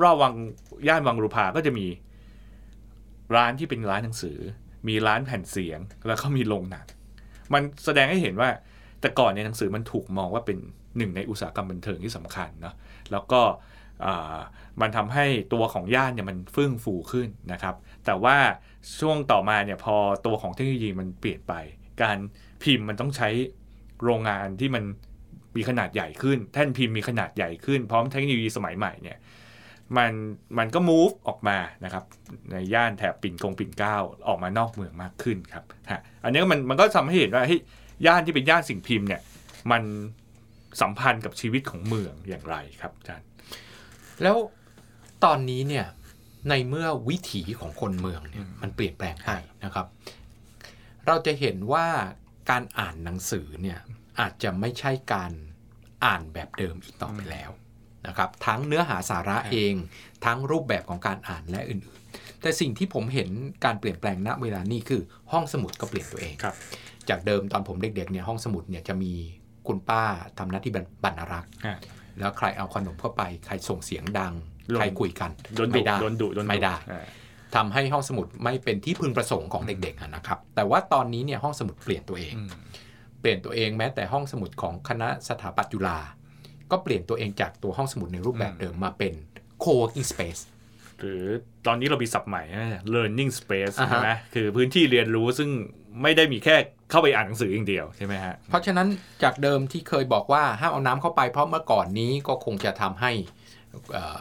[0.03, 0.33] รอบๆวัง
[0.87, 1.87] ย่านวังบูรพาก็จะมี
[3.35, 4.37] ร้านที่เป็นร้านหนังสือ
[4.87, 6.85] มีร้านแผ่นเสียงแล้วก็มีโรงหนัง
[7.53, 8.49] มันแสดงให้เห็นว่า
[9.01, 10.57] แต่ก่อนในยหนังสือมันถูกมองว่าเป็น
[10.97, 12.75] หนึ่งในอุตสาหกรรมบันเทิงที่สำคัญเนาะ
[13.11, 13.41] แล้วก็
[14.81, 18.37] มันทำให้ตัวของย่านเนี่ยมันเฟื่องฟูขึ้นนะครับ แต่ว่า
[18.99, 21.53] ช่วงต่อมาเนี่ยพอตัวของเทคโนโลยีมันเปลี่ยนไป
[22.01, 22.17] การ
[22.63, 23.29] พิมพ์มันต้องใช้
[24.03, 24.83] โรงงานที่มัน
[25.55, 29.17] มีขนาดใหญ่ขึ้น แท่นพิมพ์มีขนาดใหญ่ขึ้น พร้อมเทคโนโลยีสมัยใหม่เนี่ย
[29.97, 30.11] มัน
[30.57, 32.03] มันก็ move ออกมานะครับ
[32.51, 37.61] ในย่านแถบปิ่นกงปิ่นเกล้าออกมานอกเมืองมากขึ้นครับฮะอันนี้มันมันก็ทำให้เห็นว่าเฮ้ย
[38.05, 39.21] ย่านที่เป็นย่านสิ่งพิมพ์เนี่ย
[39.71, 39.83] มัน
[40.81, 43.27] สัมพันธ์กับชีวิตของเมืองอย่างไรครับอาจารย์
[44.23, 44.37] แล้ว
[45.23, 45.85] ตอนนี้เนี่ย
[46.49, 49.31] ในเมื่อวิถีของคนเมืองเนี่ยมันเปลี่ยนแปลงไป
[49.65, 49.87] นะครับ
[51.05, 51.87] เราจะเห็นว่า
[52.49, 53.79] การอ่านหนังสือเนี่ย
[54.19, 55.31] อาจจะไม่ใช่การ
[56.05, 57.49] อ่านแบบเดิมอีกต่อไปแล้ว
[58.07, 59.73] นะครับทั้งเนื้อหาสาระเอง
[60.25, 63.29] ทั้งรูปแบบของการอ่านและอื่นๆ แต่สิ่งที่ผมเห็น
[63.65, 66.55] การเปลี่ยนแปลงณเวลานี้คือห้องสมุดก็เปลี่ยนตัวเองครับ
[67.09, 69.13] จากเดิมตอนผมเด็กๆเนี่ยห้องสมุดเนี่ยจะมี
[69.67, 70.03] คุณป้า
[70.39, 70.71] ทำหน้าที่
[71.03, 71.77] บรรณารักษ์อะ
[72.19, 74.33] แล้วใครเอาขนมเข้าไป ใครส่งเสียงดัง
[74.71, 77.05] โดนใครคุยกันโดนดุไม่ได้โดนดุโดนดุไม่ได้อ่า
[77.55, 82.49] ทำให้ห้องสมุดไม่เป็นที่พึงประสงค์ของเด็กๆอะนะครับ แต่ว่าตอนนี้เนี่ยห้องสมุดเปลี่ยนตัวเองอืม
[83.19, 85.99] เปลี่ยนตัวเองแม้แต่ห้องสมุดของคณะสถาปัตย์จุฬา
[86.71, 89.13] ก็เปลี่ยนตัวเองจากตัวห้องสมุดในรูปแบบเดิมมาเป็น
[89.63, 90.41] co-working space
[90.99, 91.23] หรือ
[91.65, 95.49] ตอนนี้เรามีศัพท์ใหม่นะ learning space อ่าฮะใช่ไหมคือพื้นที่เรียนรู้ซึ่ง
[96.01, 96.55] ไม่ได้มีแค่
[96.89, 98.87] เข้าไปอ่านหนังสืออย่างเดียวใช่ไหมฮะ เพราะฉะนั้น
[99.23, 103.11] จากเดิมที่เคยบอกว่าห้ามเอาน้ำเข้าไปเพราะเมื่อก่อนนี้ก็คงจะทำให้
[103.93, 104.19] เอ่อ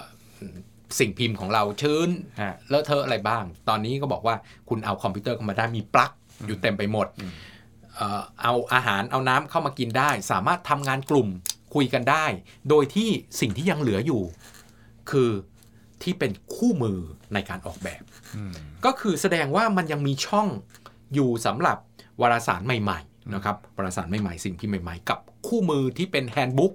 [0.98, 2.09] สิ่งพิมพ์ของเราชื้น
[2.42, 4.37] ฮะเลอะเทอะอะไรบ้าง ตอนนี้ก็บอกว่า
[4.68, 6.12] คุณเอาคอมพิวเตอร์เข้ามาได้มีปลั๊ก
[6.46, 7.33] อยู่เต็มไปหมดอืม
[7.94, 11.29] เอ่อเอาอาหารเอาน้ำเข้ามากินได้ สามารถทำงานกลุ่ม
[11.74, 12.26] คุยกันได้
[12.68, 13.09] โดยที่
[13.40, 14.22] สิ่งที่ยังเหลืออยู่
[15.11, 15.31] คือ
[16.02, 16.98] ที่เป็นคู่มือ
[17.35, 18.02] ในการออกแบบ
[18.37, 18.52] อืม
[18.85, 20.48] ก็คือแสดงว่ามันยังมีช่อง
[21.14, 21.79] อยู่สำหรับ
[22.20, 26.72] วารสารใหม่ๆนะครับวารสารใหม่ๆ สิ่งที่ใหม่ๆ กับคู่มือที่เป็นแฮนด์บุ๊ก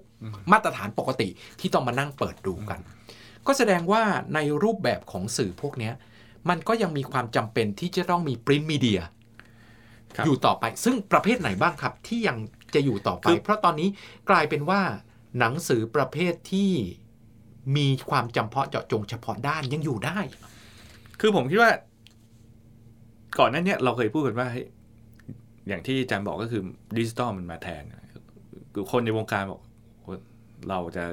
[0.51, 2.79] มาตรฐานปกติที่ต้องมานั่งเปิดดูกัน
[3.47, 4.03] ก็แสดงว่า
[4.35, 5.93] ในรูปแบบของสื่อพวกเนี้ย
[6.49, 9.01] มันก็ยังมีความจำเป็นที่จะต้องมีปริ้นมีเดีย
[10.15, 12.37] ครับอยู่ต่อไปซึ่งประเภทไหนบ้างครับที่ยัง
[12.75, 13.89] จะอยู่ต่อไปคือเพราะตอนนี้
[14.29, 14.81] กลายเป็นว่า
[15.39, 16.71] หนังสือประเภทที่
[17.77, 20.19] มีความจำเพาะเจาะจงเฉพาะด้านยังอยู่ได้
[21.19, 21.71] คือผมคิดว่า
[23.39, 24.67] ก่อนหนั้นเนี่ยเราเคยพูดกันว่าเฮ้ย
[25.71, 26.63] อย่างที่อาจารย์บอกก็คือ
[26.97, 27.83] ดิจิตอลมันมาแทน
[28.73, 29.61] คือคนในวงการบอก
[30.69, 31.05] เราจะ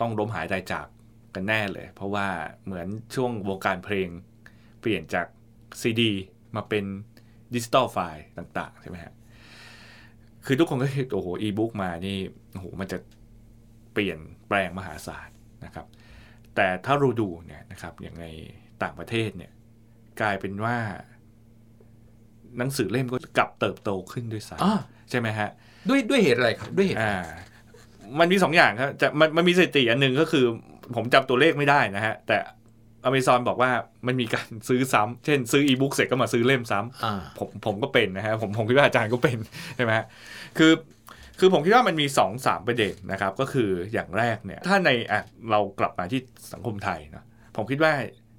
[0.00, 0.86] ต้องล้มหายใจจาก
[1.34, 2.26] กันแน่เลย เพราะว่า
[2.64, 4.08] เหมือนช่วงวงการเพลง
[4.80, 5.26] เปลี่ยนจาก
[5.80, 6.12] ซีดี
[6.56, 6.84] มาเป็น
[7.54, 9.14] ดิจิตอลไฟล์ต่างๆ ใช่ไหมฮะ
[10.46, 12.18] คือทุกคนก็คิดโอ้โหอีบุ๊กมานี่
[12.52, 12.98] โอ้โหมันจะ
[13.92, 15.28] เปลี่ยนแปลงมหาศาล
[15.64, 15.86] นะครับ
[16.54, 18.26] แต่ถ้าเราดูเนี่ยนะครับอย่างใน
[18.82, 19.52] ต่างประเทศเนี่ย
[20.20, 20.76] กลายเป็นว่า
[22.58, 25.48] หนังสือเล่มก็กลับเติบโตขึ้นด้วยซ้อ่าำใช่ไหมฮะ
[25.88, 27.14] ด้วยด้วยเหตุอะไรครับ ด้วยเหตุอ่า
[28.20, 30.44] มันมีสองอย่างครับจะมันมันมีสถิติอันหนึ่งก็คือ
[30.96, 32.36] ผมจำตัวเลขไม่ได้นะฮะ แต่
[33.04, 33.70] อเมซอนบอกว่า
[34.06, 39.38] มันมีการซื้อซ้ำเช่น ซื้ออีบุ๊กเสร็จก็มาซื้อเล่มซ้ำอ่าผมผมก็เป็นนะฮะผมผมคิดว่าอาจารย์ก็เป็น
[39.76, 40.06] ใช่ไหมฮะ
[40.58, 40.72] คือ
[41.38, 46.20] คือผมคิดว่ามันมี2อสามประเด็นนะครับ ก็คืออย่างแรกเนี่ย ถ้าในอะเรากลับมาที่
[46.52, 47.24] สังคมไทยนะ
[47.56, 47.92] ผมคิดว่า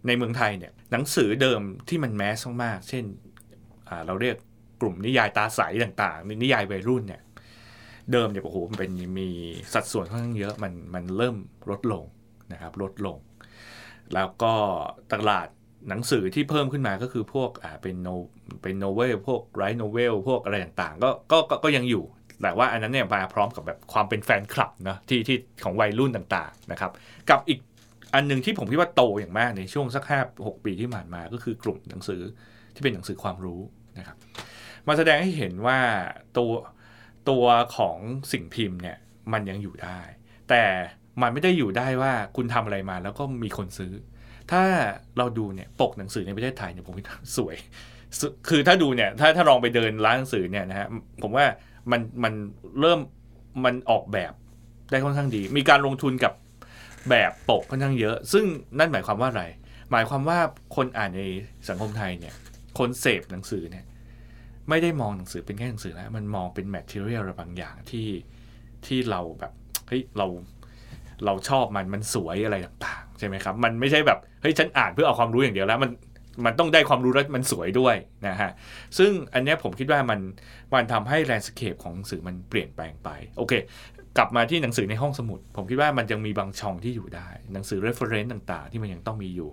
[0.08, 3.32] ในเมืองไทยเนี่ยหนังสือเดิมที่มันแมสมากๆเช่นอ่า
[4.06, 4.36] เราเรียก
[4.82, 7.22] กลุ่มนิยายตาใสต่างๆนิยายวัยรุ่นเนี่ย
[8.12, 9.30] เดิมเนี่ยโอ้โหมันเป็นมี
[9.74, 11.36] สัดส่วนค่อนข้างเยอะมันมันเริ่ม
[11.70, 12.04] ลดลง
[12.54, 13.18] นะครับลดลง
[14.14, 14.54] แล้วก็
[15.14, 15.48] ตลาด
[15.89, 18.08] หนังสือที่เพิ่มขึ้นมาก็คือพวกอ่าเป็นโน
[18.64, 22.04] เป็นโนเวลพวกไรโนเวลพวกอะไรต่างๆก็ก็ก็ก็ยังอยู่
[22.41, 26.91] แต่ว่าอันนั้นเนี่ยมาพร้อมกับแบบความเป็นแฟนคลับนะที่ที่ของวัยรุ่นต่างๆนะครับ
[27.30, 27.60] กับอีก
[28.14, 32.22] อันหนึ่งที่ผมคิดว่าโตอย่างมากในช่วงสักห้าหกปีที่ผ่านมาก็คือกลุ่มหนังสือ
[32.76, 33.62] ที่เป็นหนังสือความรู้
[33.98, 34.18] นะครับ
[34.88, 35.80] มาแสดงให้เห็นว่า
[36.38, 36.52] ตัว
[37.30, 37.46] ตัว
[37.78, 37.98] ของ
[38.32, 38.98] สิ่งพิมพ์เนี่ย
[39.34, 40.00] มันยังอยู่ได้
[40.50, 40.64] แต่
[41.22, 43.94] มันไม่ได้อยู่ได้ว่าคุณทำอะไรมาแล้วก็มีคนซื้อ
[44.52, 44.64] ถ้า
[45.18, 47.56] เราดูเนี่ยปกหนังสือในประเทศไทยเนี่ยผมคิดว่าสวย
[48.50, 50.88] คือถ้าดูเนี่ยถ้าถ้าลองไปเดินร้านหนังสือเนี่ยนะฮะ
[51.22, 51.46] ผมว่า
[51.91, 52.34] มันมัน
[52.80, 53.00] เริ่ม
[53.66, 54.34] มันออกแบบ
[54.91, 56.34] ได้ค่อนข้างดี มีการลงทุนกับ
[57.10, 58.46] แบบปกค่อนข้างเยอะ ซึ่ง
[58.80, 59.44] นั่นหมายความว่าอะไร
[59.91, 60.39] หมายความว่า
[60.76, 61.24] คนอ่านใน
[61.70, 62.34] สังคมไทยเนี่ย
[62.78, 63.86] คนเสพหนังสือเนี่ย
[64.69, 68.07] ไม่ได้มองหนังสือเป็นแค่หนังสือแล้วมันมองเป็นแมทเทเรียลอะไรบางอย่างที่
[68.86, 69.53] ที่เราแบบ
[69.88, 70.28] เฮ้ยเรา
[71.26, 75.91] เราชอบมันมันสวยอะไรต่างๆใช่ไหมครับ มันไม่ใช่แบบเฮ้ยฉันอ่านเพื่อเอาความรู้อย่างเดียวแล้วมัน
[76.45, 77.95] มันต้องได้ความรู้แล้วมันสวยด้วย
[78.28, 78.51] นะฮะ
[78.97, 80.19] ซึ่งอันนี้ผมคิดว่ามัน
[80.74, 83.53] มันทำให้แลนด์สเคปของหนังสือมันเปลี่ยนแปลงไป โอเค
[84.17, 89.49] กลับมาที่หนังสือในห้องสมุด ผมคิดว่ามันยังมีบางช่องที่อยู่ได้ หนังสือ reference ต่างๆ ที่มันยังต้องมีอยู่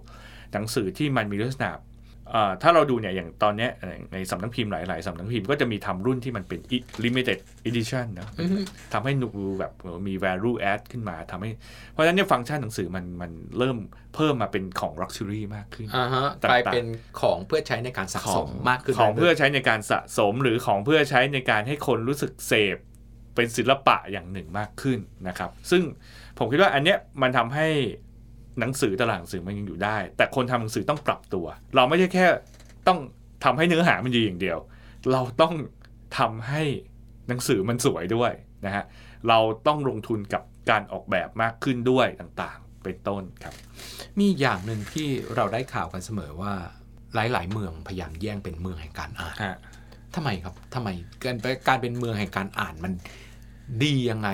[0.52, 1.70] หนังสือที่มันมีลักษณะ
[2.62, 3.70] ถ้าเราดูเนี่ยอย่างตอนเนี้ย
[4.12, 6.60] ในสำนักพิมพ์หลายๆสำนักพิมพ์ก็จะมีทำรุ่นที่มันเป็น
[7.04, 8.58] limited edition เนอะอือฮึ
[8.92, 9.28] ทำให้หนู
[9.58, 11.50] แบบเออมี value add ขึ้นมาทำให้
[11.92, 13.76] เพราะฉะนั้นเนี่ยฟังก์ชันหนังสือมันมันเริ่ม
[14.14, 16.84] เพิ่มมาเป็นของ luxury มากขึ้นอ่าฮะต่างๆกลายเป็น
[17.20, 22.76] ของเพื่อใช้ในการสะสมมากขึ้นของเพื่อรื่ยใช้ในการสะสมหรือของเพื่อใช้ในการให้คนรู้สึกเสพ
[23.34, 25.82] เป็นศิลปะอย่างหนึ่งมากขึ้นนะครับ ซึ่ง
[26.38, 27.68] ผมคิดว่าอันเนี้ยมันทำให้
[28.60, 31.46] หนังสือตลาดหนังสือมันยังอยู่ได้ แต่คนทำหนังสือต้องปรับตัว
[31.76, 32.26] เราไม่ใช่แค่
[32.88, 32.98] ต้อง
[33.44, 34.58] ทำให้เนื้อหามันดีอย่างเดียว
[35.12, 35.54] เราต้อง
[36.18, 36.62] ทำให้
[37.28, 38.32] หนังสือมันสวยด้วย
[38.66, 38.84] นะฮะ
[39.28, 43.54] เราต้องลงทุนกับการออกแบบมากขึ้นด้วยต่างๆ เป็นต้นครับ
[44.18, 46.52] มีอย่างหนึ่งที่เราได้ข่าวกันเสมอว่า
[47.14, 49.58] หลาย ๆ เมืองพยายามแย่งเป็นเมืองแห่งการอ่านฮะ
[50.14, 50.88] ทำไมครับทำไม
[51.24, 51.36] การ
[51.68, 52.92] การเป็นเมืองแห่งการอ่านมัน
[53.82, 54.28] ดียังไง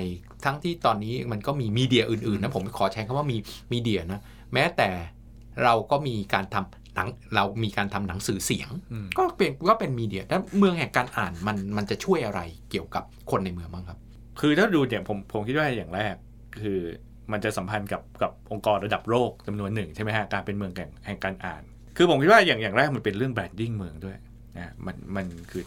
[0.44, 3.36] ทั้งที่ตอนนี้มันก็มีมีเดียอื่นๆนะผมขอใช้คำว่ามี
[3.72, 4.20] มีเดียนะ
[4.54, 4.88] แม้แต่
[5.64, 13.98] เราก็มีการทำหนังเรามีการทำหนังสือเสียงอืมก็เป็นก็เป็นมีเดียแล้วเมืองแห่งการอ่านมันมันจะช่วยอะไรเกี่ยวกับคนในเมืองบ้างครับ
[14.40, 16.14] คือถ้าดูเนี่ยผมผมคิดว่าอย่างแรก
[16.60, 16.80] คือ
[17.32, 21.62] มันจะสัมพันธ์กับกับองค์กรระดับโลกจำนวนหนึ่งใช่ไหมฮะการเป็นเมืองแห่งแห่งการอ่าน
[21.96, 24.16] คือผมคิดว่าอย่างอย่างแรกมันเป็นเรื่อง branding เมืองด้วย
[24.56, 25.64] นะมันมันคือ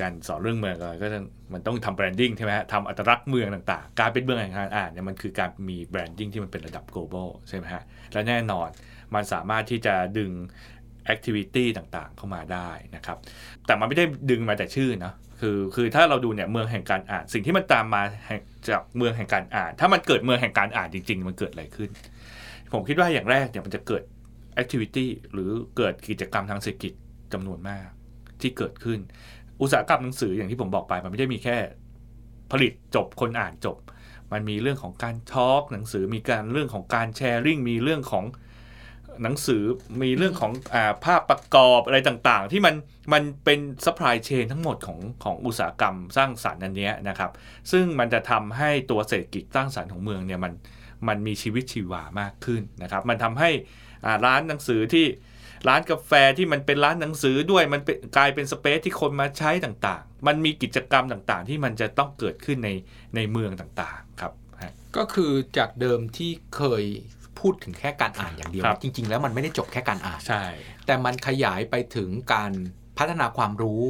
[0.00, 7.82] การสอนเรื่องเมืองก็ต้องมันต้องทำ branding ใช่ไหมฮะทำอัตลักษณ์เมืองต่างๆ การเป็นเมืองแห่งการอ่านเนี่ยมันคือการมี branding ที่มันเป็นระดับ global ใช่ไหมฮะ
[8.12, 8.68] และแน่นอน
[9.14, 10.30] มันสามารถที่จะดึง
[11.14, 13.18] activity ต่างๆ เข้ามาได้นะครับ
[13.66, 18.02] แต่มันไม่ได้ดึงมาแต่ชื่อเนาะคือคือถ้าเราดูเนี่ยเมืองแห่งการอ่าน สิ่งที่มันตามมา
[18.68, 21.90] จากเมืองแห่งการอ่าน ถ้ามันเกิดเมืองแห่งการอ่านจริง ๆ มันเกิดอะไรขึ้น
[22.72, 24.02] ผมคิดว่าอย่างแรกเนี่ยมันจะเกิด
[24.62, 26.92] activity หรือเกิดกิจกรรมทางเศรษฐกิจ
[27.32, 27.86] จำนวนมาก
[28.40, 28.98] ที่เกิดขึ้น
[29.60, 31.56] อุตสาหกรรมหนังสืออย่างที่ผมบอกไป มันไม่ได้มีแค่
[32.52, 33.76] ผลิตจบคนอ่านจบ
[34.32, 38.24] มันมีเรื่องของการทอล์กหนังสือมีการเรื่องของการแชร์ริ่งมีเรื่องของ
[39.22, 39.62] หนังสือ
[40.02, 42.74] มีเรื่องของอาภาพประกอบอะไรต่างๆ ที่มัน
[43.12, 47.30] มันเป็น supply chain ทั้งหมดของของอุตสาหกรรมสร้างสรรค์อันนี้นะครับ
[47.72, 50.52] ซึ่งมันจะทำให้ตัวเศรษฐกิจสร้างสรรค์ของเมืองเนี่ยมัน
[51.08, 53.50] มันมีชีวิตชีวามากขึ้นนะครับ มันทำให้
[54.24, 55.06] ร้านหนังสือที่
[55.68, 62.70] ร้านกาแฟที่มันเป็นร้านหนังสือด้วยมันเป็นกลายเป็น space ที่คนมาใช้ต่างๆ มันมีกิจกรรมต่างๆ ที่มันจะต้องเกิดขึ้นใน
[63.16, 66.84] ในเมืองต่างๆครับฮะก็คือจากเดิมที่เคย
[67.38, 70.44] พูดถึงแค่การอ่านอย่างเดียวครับจริง ๆ แล้วมันไม่ได้จบแค่การอ่านใช่
[70.86, 72.52] แต่มันขยายไปถึงการ
[72.98, 73.82] พัฒนาความรู้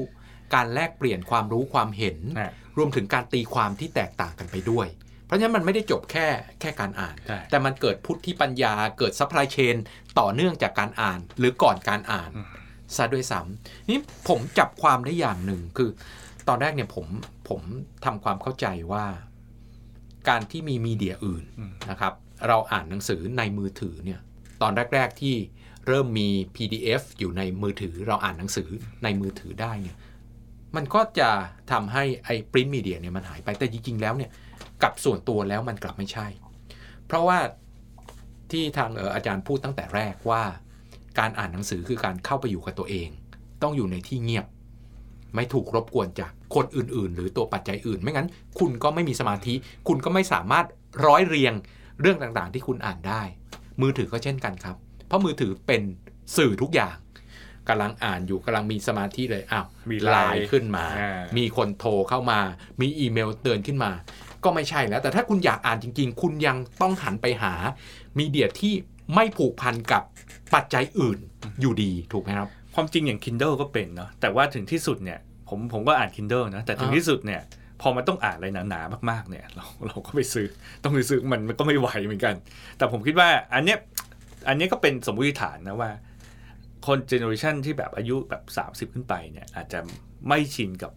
[0.54, 4.86] การแลกเปลี่ยนความรู้ความเห็นนะรวมถึงการตีความที่แตกต่างกันไปด้วย
[5.26, 6.26] เพราะฉะนั้นมันไม่ได้จบแค่
[6.60, 9.76] แค่การอ่านใช่แต่มันเกิดพุทธิปัญญาเกิด supply chain
[10.18, 12.46] ต่อเนื่องจากการอ่านหรือก่อนการอ่านอืม
[12.96, 13.98] ซะด้วยซ้ำนี่
[14.28, 15.90] ผมจับความได้อย่างหนึ่งคือ
[16.48, 17.06] ตอนแรกเนี่ยผม
[17.48, 17.60] ผม
[18.04, 19.04] ทำความเข้าใจว่า
[20.28, 22.12] การที่มี media อื่นอืมนะครับ
[22.48, 24.20] เราอ่านหนังสือในมือถือเนี่ย
[24.62, 25.36] ตอนแรก ๆที่
[25.86, 28.68] เริ่มมี PDF อยู่ในมือถือ เราอ่านหนังสือ
[29.04, 29.96] ในมือถือได้เนี่ย
[30.76, 31.30] มันก็จะ
[31.72, 34.30] ทำให้ไอ้ปริ้นมีเดียเนี่ยมันหายไปแต่จริง ๆ แล้วเนี่ย
[34.82, 36.26] กับส่วนตัวแล้วมันกลับไม่ใช่
[37.06, 37.38] เพราะว่า
[38.50, 40.42] ที่ทางเอ่ออาจารย์พูดตั้งแต่แรกว่า
[41.18, 43.08] การอ่านหนังสือคือการเข้าไปอยู่กับตัวเอง
[43.62, 44.46] ต้องอยู่ในที่เงียบ
[45.34, 49.54] ไม่ถูกรบกวนจากคนอื่น ๆ หรือตัวปัจจัยอื่น ไม่งั้น คุณก็ไม่มีสมาธิ
[49.88, 50.66] คุณก็ไม่สามารถ
[51.06, 51.52] ร้อยเรียง
[52.00, 53.22] เรื่องต่างๆ ที่คุณอ่านได้
[53.80, 55.82] มือถือก็เช่นกันครับ เพราะมือถือเป็น
[56.36, 56.96] สื่อทุกอย่าง
[57.68, 62.40] กำลังอ่านอยู่กำลังมีสมาธิเลยอ้าวมีไลไลน์น์ขึ้นมาอ่ามีมีคนโทรเข้ามา
[62.80, 63.90] มีอีเมลเตือนขึ้นมา
[64.44, 67.52] ก็ไม่ใช่แล้ว แต่ถ้าคุณอยากอ่านจริง ๆ คุณยังต้องหันไปหา
[68.18, 68.74] มีเดียที่
[69.14, 70.02] ไม่ผูกพันกับ
[70.54, 71.18] ปัจจัยอื่น
[71.60, 75.18] อยู่ดีถูกไหมครับ ความจริงอย่าง Kindle ก็เป็นเนาะแต่ว่าถึงที่สุดเนี่ย
[75.48, 77.40] ผมผมก็อ่าน Kindle นะแต่ถึงที่สุดเนี่ย
[77.80, 80.46] พอมันต้องอ่านอะไรหนาๆมากๆเนี่ยเราเราก็ไปซื้อ
[80.82, 82.34] ต้องไปซื้อมันมันก็ไม่ไหวเหมือนกัน
[82.78, 83.78] แต่ผมคิดว่าอันเนี้ย
[84.48, 85.90] อันเนี้ยก็เป็นสมมติฐานนะว่า
[86.86, 88.42] คนเจเนอเรชันที่แบบอายุแบบ
[88.88, 89.80] 30 ขึ้นไปเนี่ยอาจจะ
[90.28, 90.92] ไม่ชินกับ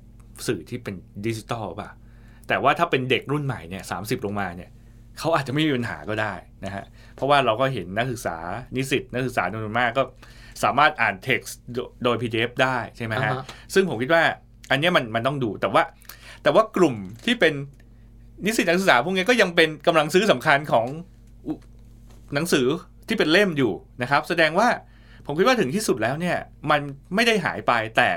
[0.48, 0.96] สื่อที่เป็น
[1.26, 1.90] ดิจิตอลป่ะ
[2.48, 4.70] แต่ว่าถ้าเป็นเด็กรุ่นใหม่เนี่ยสาลงมาเนี่ย
[5.20, 6.34] เขาอาจจะไม่มีปัญหาก็ได้
[6.66, 6.86] นะฮะ
[7.16, 8.38] เพราะว่าเราก็เห็นนักศึกษา
[8.76, 10.04] นิสิตนักศึกษาจำนวนมากก็
[10.64, 11.54] สามารถอ่าน text
[12.04, 13.44] โดย PDF ได้ใช่ไหมฮะอ่าฮะ
[13.74, 14.24] ซึ่งผมคิดว่า
[14.72, 15.84] อันเนี้ยมันมันต้องดูแต่ว่า
[16.44, 16.96] แต่ว่ากลุ่ม
[17.26, 17.54] ที่เป็น
[18.46, 20.86] นิสิตนักศึกษาพวกนี้ก็ยังเป็นกำลังซื้อสำคัญของ
[21.48, 21.54] อุ
[22.34, 22.68] หนังสือ
[23.08, 24.68] ที่เป็นเล่มอยู่นะครับ แสดงว่า
[25.26, 26.38] ผมคิดว่าถึงที่สุดแล้วเนี่ย
[26.72, 26.82] มัน
[27.16, 28.10] ไม่ได้หายไปแต่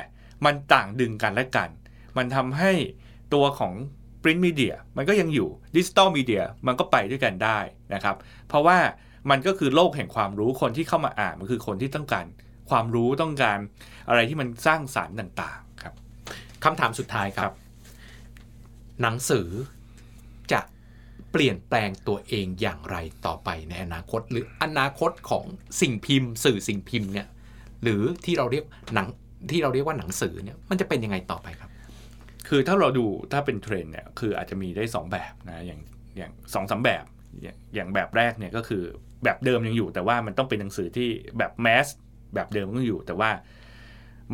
[0.44, 1.70] มันต่างดึงกันและกัน
[2.16, 2.72] มันทำให้
[3.34, 3.74] ตัวของ
[4.22, 7.58] print media มันก็ยังอยู่ digital media มันก็ไปด้วยกันได้
[7.94, 8.16] นะครับ
[8.48, 8.78] เพราะว่า
[9.30, 12.26] มันก็คือโลกแห่งความรู้คนที่เข้ามาอ่านมันคือคนที่ต้องการ
[12.70, 13.58] ความรู้ต้องการ
[14.08, 15.94] อะไรที่มันสร้างสารรค์ต่างๆครับ
[16.64, 17.56] คำถามสุดท้ายครัครับบ
[19.02, 19.48] หนังสือ
[20.52, 20.60] จะ
[21.32, 22.96] เปลี่ยนแปลงตัวเองอย่างไร
[23.26, 25.44] ต่อไปในอนาคต หรืออนาคตของ
[25.80, 27.28] สิ่งพิมพ์ สื่อสิ่งพิมพ์เนี่ย
[27.82, 28.64] หรือที่เราเรียก
[28.94, 29.08] หนัง
[29.50, 31.69] ที่เราเรียกว่าหนังสือเนี่ยมันจะเป็นยังไงต่อไปครับ
[32.50, 35.80] คือถ้าเราดูถ้าเป็นเทรนเนี่ยคืออาจจะมีได้ 2 แบบนะอย่าง
[36.16, 37.04] อย่างสองสามแบบ
[37.74, 38.82] อย่างแบบแรกเนี่ยก็คือ
[39.24, 41.86] แบบเดิมยังอยู่ แต่ว่ามันต้องเป็นหนังสือที่แบบ mass
[42.34, 43.30] แบบเดิมก็อยู่ แต่ว่า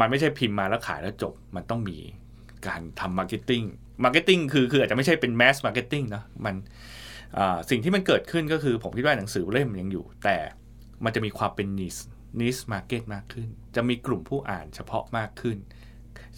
[0.00, 1.98] มันไม่ใช่พิมพ์มาแล้วขายแล้วจบ มันต้องมี
[2.66, 3.62] การทำ marketing
[4.04, 6.54] marketing คือคืออาจจะไม่ใช่เป็น mass marketing นะมัน
[7.38, 10.36] อ่าสิ่งที่มันเกิดขึ้นก็คือผมคิดว่าหนังสือเล่มยังอยู่ แต่
[11.04, 11.96] มันจะมีความเป็น niche
[12.40, 15.58] niche market มากขึ้น จะมีกลุ่มผู้อ่านเฉพาะมากขึ้น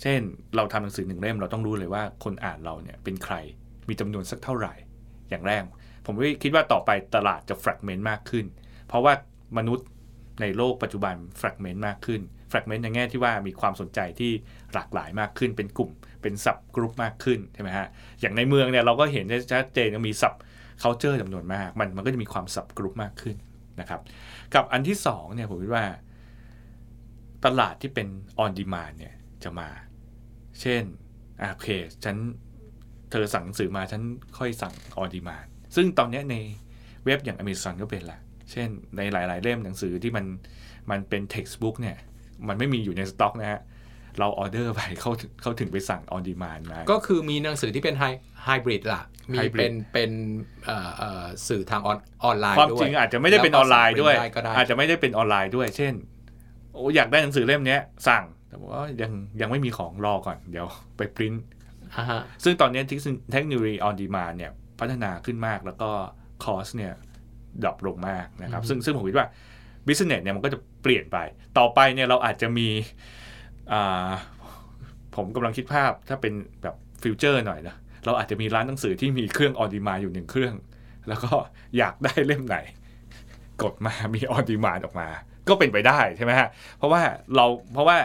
[0.02, 0.20] เช่น
[0.56, 3.34] เราทำหนังสือหนึ่งเล่มเราต้องรู้เลยว่าคนอ่านเราเนี่ยเป็นใคร
[3.88, 4.74] มีจำนวนสักเท่าไหร่
[5.30, 5.62] อย่างแรก
[6.06, 8.46] ผมคิดว่าต่อไปตลาดจะแฟกเมนต์มากขึ้น
[8.86, 9.12] เพราะว่า
[9.58, 9.86] มนุษย์
[10.40, 12.20] ในโลกปัจจุบันแฟกเมนต์มากขึ้น
[12.50, 14.32] แฟกเมนต์ในแง่ที่ว่ามีความสนใจที่
[14.74, 15.90] หลากหลายมากขึ้น เป็นกลุ่ม
[16.22, 17.88] เป็นสับกรุ๊ปมากขึ้นใช่ไหมฮะ
[18.20, 20.34] อย่างในเมืองเนี่ยเราก็เห็นได้ชัดเจนว่ามีสับ
[20.82, 23.36] culture จำนวนมาก มันมันก็จะมีความสับกรุ๊ปมากขึ้น
[23.80, 24.00] นะครับ
[24.54, 25.84] กับอันที่สองเนี่ยผมคิดว่า
[27.44, 28.06] ตลาดที่เป็น
[28.42, 29.68] on demand เนี่ยจะมา
[30.60, 30.82] เช่น
[31.42, 31.68] อะโอเค
[32.04, 32.16] ฉัน
[33.10, 34.02] เธอสั่งหนังสือมาฉัน
[34.38, 35.46] ค่อยสั่ง on demand
[35.76, 36.36] ซึ่งตอนเนี้ยใน
[37.04, 38.20] เว็บอย่าง Amazon ก็เป็นละ
[38.52, 40.24] เช่นในหลาย ๆ เล่มหนังสือที่มัน
[40.90, 41.96] มันเป็น textbook เนี่ย
[42.48, 43.60] มันไม่มีอยู่ในสต็อกนะฮะ
[44.18, 45.10] เราออเดอร์ไปเขา
[45.42, 48.04] เขาถึงไปสั่ง on demand มา ก็คือมีหนังสือที่เป็นไฮ
[48.44, 49.02] ไฮบริดล่ะ
[49.32, 50.10] มี hybrid เป็นเป็น
[50.64, 55.94] เอ่อเอ่อสื่อทางออนออนไลน์ความด้วยจริงอาจจะไม่ได้เป็นออนไลน์ด้วยแล้ก็สั่งอาจจะไม่ได้เป็นออนไลน์ด้วย เช่น
[56.74, 61.34] โอ้อยากได้หนังสือเล่มเนี้ยสั่ง แต่ว่ายังยังไม่มีของรอก่อน เดี๋ยวไปปริ้น
[61.96, 62.82] อ่าฮะซึ่งตอนนี้
[63.32, 65.90] เทคโนโลยี on demand เนี่ยพัฒนาขึ้นมากแล้วก็
[66.44, 66.92] cost เนี่ย
[67.62, 69.28] drop ลงมากนะครับ ซึ่งซึ่งผมคิดว่า
[69.86, 71.18] business เนี่ยมันก็จะเปลี่ยนไป
[71.58, 72.68] ต่อไปเนี่ยเราอาจจะมี
[73.72, 74.08] อ่า
[75.16, 76.32] ผมกำลังคิดภาพถ้าเป็น
[76.62, 80.54] แบบ future หน่อยนะเราอาจจะมีร้านหนังสือที่มีเครื่อง on demand อยู่หนึ่งเครื่อง
[81.08, 81.32] แล้วก็
[81.78, 82.58] อยากได้เล่มไหน
[83.62, 85.08] กดมามี on demand ออกมา
[85.48, 87.02] ก็เป็นไปได้ใช่ไหมฮะเพราะว่า
[87.36, 87.96] เราเพราะว่า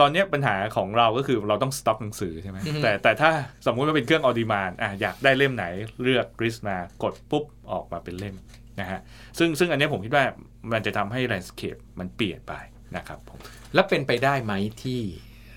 [0.00, 3.30] ตอนเนี้ยปัญหาของเราก็คือเราต้องสต็อกหนังสือใช่ไหมอือฮึแต่แต่ถ้า
[3.66, 5.64] สมมุติว่าเป็นเครื่อง on demand อะอยากได้เล่มไหน
[6.02, 8.36] เลือกกริสมากดปุ๊บออกมาเป็นเล่ม
[8.80, 9.00] นะฮะ
[9.38, 10.24] ซึ่งซึ่งอันเนี้ยผมคิดว่า
[10.72, 12.54] มันจะทำให้ landscape มันเปลี่ยนไป
[12.96, 13.38] นะครับผม
[13.74, 15.00] แล้วเป็นไปได้ไหมที่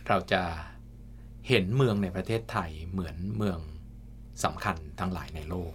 [0.07, 0.41] เราจะ
[1.49, 3.59] เห็นเมืองในประเทศไทยเหมือนเมือง
[4.43, 5.73] สำคัญทั้งหลายในโลก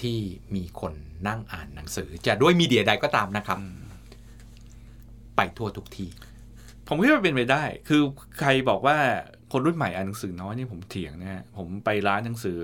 [0.00, 0.18] ที่
[0.54, 0.92] มีคน
[1.28, 3.58] นั่งอ่านหนังสือ จะด้วยมีเดียใดก็ตามนะครับ
[5.36, 6.10] ไปทั่วทุกที่
[6.92, 8.02] ผมคิดว่าเป็นไปได้ คือ
[8.40, 8.96] ใครบอกว่า
[9.52, 12.58] คนรุ่นใหม่อ่านหนังสือน้อยนี่ผมเถียงนะฮะผมไปร้านหนังสือ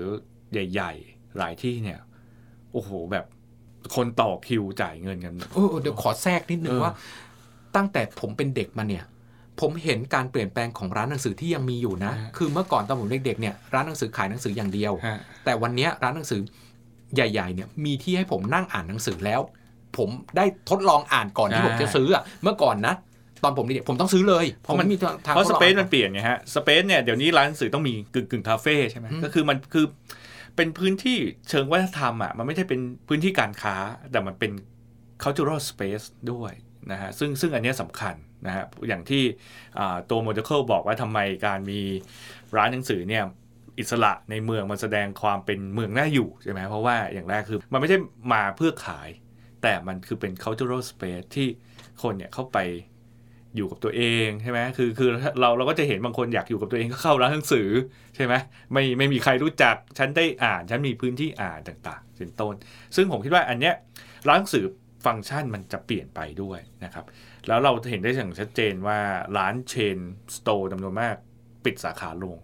[0.51, 1.99] ใหญ่ ๆ หลายที่เนี่ย
[2.73, 3.25] โอ้โหแบบ
[3.95, 6.93] คนต่อคิวจ่ายเงินกันโอ้เดี๋ยวขอแทรกนิดนึงเออว่า
[7.75, 9.03] ตั้งแต่ผมเป็นเด็กมาเนี่ย
[9.59, 16.41] ผมเห็นการเปลี่ยนแปลงของร้านหนังสือที่ยังมีอยู่นะ คือเมื่อก่อนตอนผมเด็กๆเนี่ยร้านหนังสือขายหนังสืออย่างเดียวฮะแต่วันเนี้ยร้านหนังสือ
[17.15, 19.41] ใหญ่ ๆ เนี่ยมีที่ให้ผมนั่งอ่านหนังสือแล้ว
[19.97, 22.95] ผมได้ทดลองอ่านก่อนที่ผมจะซื้ออะเมื่อก่อนนะ
[23.43, 29.85] ตอนผมเด็กๆผมต้องซื้อเลย เพราะมันมีทางเพราะทสดลองเปซอ่ามันเปลี่ยนไงฮะสเปซเนี่ยเดี๋ยวนี้ร้านหนังสือต้องมีกึ่งกึ่งคาเฟ่ใช่ไหมอืมก็คือมันคือ
[30.55, 31.17] เป็นพื้นที่
[31.49, 33.75] เชิงวัฒนธรรมอะมันไม่ใช่เป็นพื้นที่การค้า
[34.11, 34.51] แต่มันเป็น
[35.23, 36.51] cultural space ด้วย
[36.91, 38.15] นะฮะซึ่งซึ่งอันเนี้ยสำคัญ
[38.47, 39.23] นะฮะอย่างที่
[39.79, 41.79] อ่าตัวโมเดลบอกว่าทำไมการมี
[42.57, 43.23] ร้านหนังสือเนี่ย
[43.79, 47.97] อิสระในเมืองมันแสดงความเป็นเมืองน่าอยู่ใช่ไหมเพราะว่าอย่างแรกคือมันไม่ใช่
[48.33, 49.09] มาเพื่อขาย
[49.61, 51.47] แต่มันคือเป็น cultural space ที่
[52.01, 52.57] คนเนี่ยเข้าไป
[53.55, 57.69] อยู่กับตัวเองใช่ไหมคือคือเราเราก็จะเห็นบางคนอยากอยู่กับตัวเองก็เข้าร้านหนังสือ
[58.15, 58.33] ใช่ไหม
[58.73, 62.53] ไม่ไม่มีใครรู้จักฉันได้อ่านฉันมีพื้นที่อ่านต่างๆเป็นต้น
[62.95, 63.75] ซึ่งผมคิดว่าอันเนี้ย
[64.27, 64.65] ร้านหนังสือ
[65.05, 67.05] ฟังก์ชันมันจะเปลี่ยนไปด้วยนะครับ
[67.47, 68.99] แล้วเราเห็นได้อย่างชัดเจนว่า
[69.37, 69.99] ร้านเชน
[70.35, 71.15] สโตร์จำนวนมาก
[71.65, 72.37] ปิดสาขาลง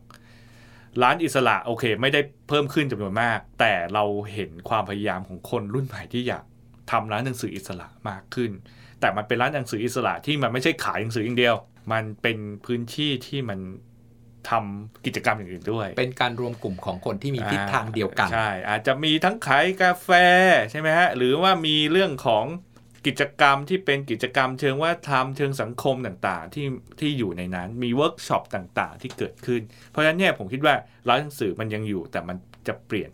[1.04, 4.04] ร้านอิสระโอเค ไม่ได้เพิ่มขึ้นจำนวนมาก แต่เรา
[4.34, 6.44] เห็นความพยายามของคนรุ่นใหม่ที่อยาก
[6.92, 8.52] ทำร้านหนังสืออิสระมากขึ้น
[9.06, 11.56] แต่มันเป็นร้านหนังสืออิสระที่มันไม่ใช่ขายหนังสืออย่างเดียว
[11.92, 13.60] มันเป็นพื้นที่ที่มัน
[14.50, 20.10] ทำกิจกรรมอย่างอื่นด้วย เป็นการรวมกลุ่มของคนที่มีทิศทางเดียวกัน ใช่ อาจจะมีทั้งขายกาแฟ
[20.72, 22.46] ใช่ไหมฮะ หรือว่ามีเรื่องของ
[23.08, 26.66] กิจกรรมที่เป็นกิจกรรมเชิงว่าทำเชิงสังคมต่างๆ ที่
[27.00, 30.76] ที่อยู่ในนั้น มีเวิร์กช็อปต่างๆ ที่เกิดขึ้น เพราะฉะนั้นเนี่ยผมคิดว่า
[31.08, 32.38] ร้านหนังสือมันยังอยู่ แต่มัน
[32.68, 33.12] จะเปลี่ยน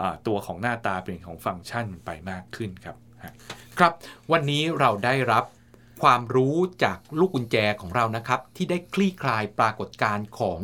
[0.00, 3.34] อ่าตัวของหน้าตาเปลี่ยนของฟังก์ชันไปมากขึ้นครับฮะ
[3.78, 3.92] ครับ
[4.32, 5.44] วันนี้เราได้รับ
[6.02, 10.58] ความรู้จากลูกกุญแจของเรานะครับ ที่ได้คลี่คลายปรากฏการณ์ของ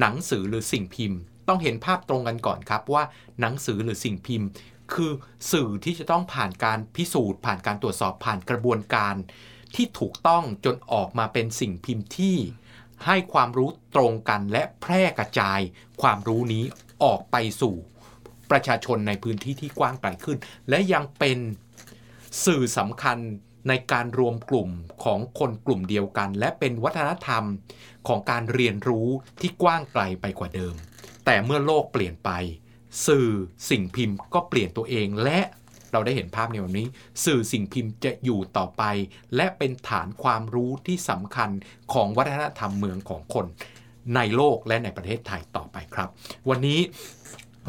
[0.00, 3.02] หนังสือหรือสิ่งพิมพ์ ต้องเห็นภาพตรงกันก่อนครับว่า
[3.40, 4.48] หนังสือหรือสิ่งพิมพ์
[4.92, 5.12] คือ
[5.52, 9.14] สื่อที่จะต้องผ่านการพิสูจน์ ผ่านการตรวจสอบผ่านกระบวนการ
[9.74, 12.36] ที่ถูกต้องจนออกมาเป็นสิ่งพิมพ์ที่
[13.06, 15.60] ให้ความรู้ตรงกันและแพร่กระจาย
[16.02, 16.64] ความรู้นี้
[17.04, 17.74] ออกไปสู่
[18.50, 20.38] ประชาชนในพื้นที่ที่กว้างไกลขึ้น
[20.68, 21.38] และยังเป็น
[22.44, 23.18] สื่อสำคัญ
[23.68, 24.68] ในการรวมกลุ่ม
[25.04, 27.44] ของคนกลุ่มเดียวกัน และเป็นวัฒนธรรม
[28.08, 29.08] ของการเรียนรู้
[29.40, 30.74] ที่กว้างไกลไปกว่าเดิม
[31.24, 32.30] แต่เมื่อโลกเปลี่ยนไป
[33.06, 33.28] สื่อ
[33.70, 35.40] สิ่งพิมพ์ก็เปลี่ยนตัวเองและ
[35.92, 36.86] เราได้เห็นภาพในวันนี้
[37.24, 38.82] สื่อสิ่งพิมพ์จะอยู่ต่อไป
[39.36, 41.50] และเป็นฐานความรู้ที่สำคัญ
[41.92, 43.46] ของวัฒนธรรมเมืองของคน
[44.16, 46.08] ในโลกและในประเทศไทยต่อไปครับ
[46.48, 46.80] วันนี้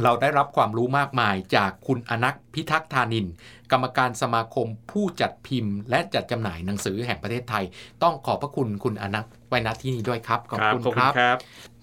[0.03, 3.25] เราได้รับความรู้มากมายจากคุณอนักษ์พิทักษ์ธานิน
[3.71, 7.63] กรรมการสมาคมผู้จัดพิมพ์ และจัดจำหน่ายหนังสือแห่งประเทศไทย
[8.03, 11.37] ต้องขอบพระคุณคุณอนักษ์ไว้ณที่นี้ด้วยครับ ขอบคุณขอบคคุณรับครับ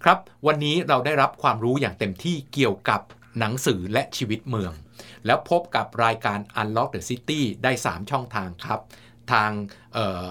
[0.05, 3.01] ครับ วันนี้เราได้รับความรู้อย่างเต็มที่เกี่ยวกับ
[3.39, 4.73] หนังสือและชีวิตเมือง
[5.27, 8.81] แล้วพบกับรายการ Unlock the City ได้ 3 ช่องทางครับ
[9.33, 9.51] ทาง
[9.95, 10.25] เอ่อ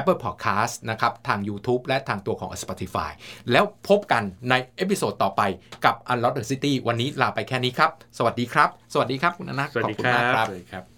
[0.00, 3.10] Apple Podcast นะครับทาง YouTube และทางตัวของ Spotify
[3.52, 5.42] แล้วพบกันใน episode ต่อไป
[5.84, 10.91] กับ Unlock the City วันนี้ลาไปแค่นี้ครับ สวัสดีครับ สวัสดีครับคุณอนักสวัสขอบดีคุณครัมากบครับสวัสดีครับ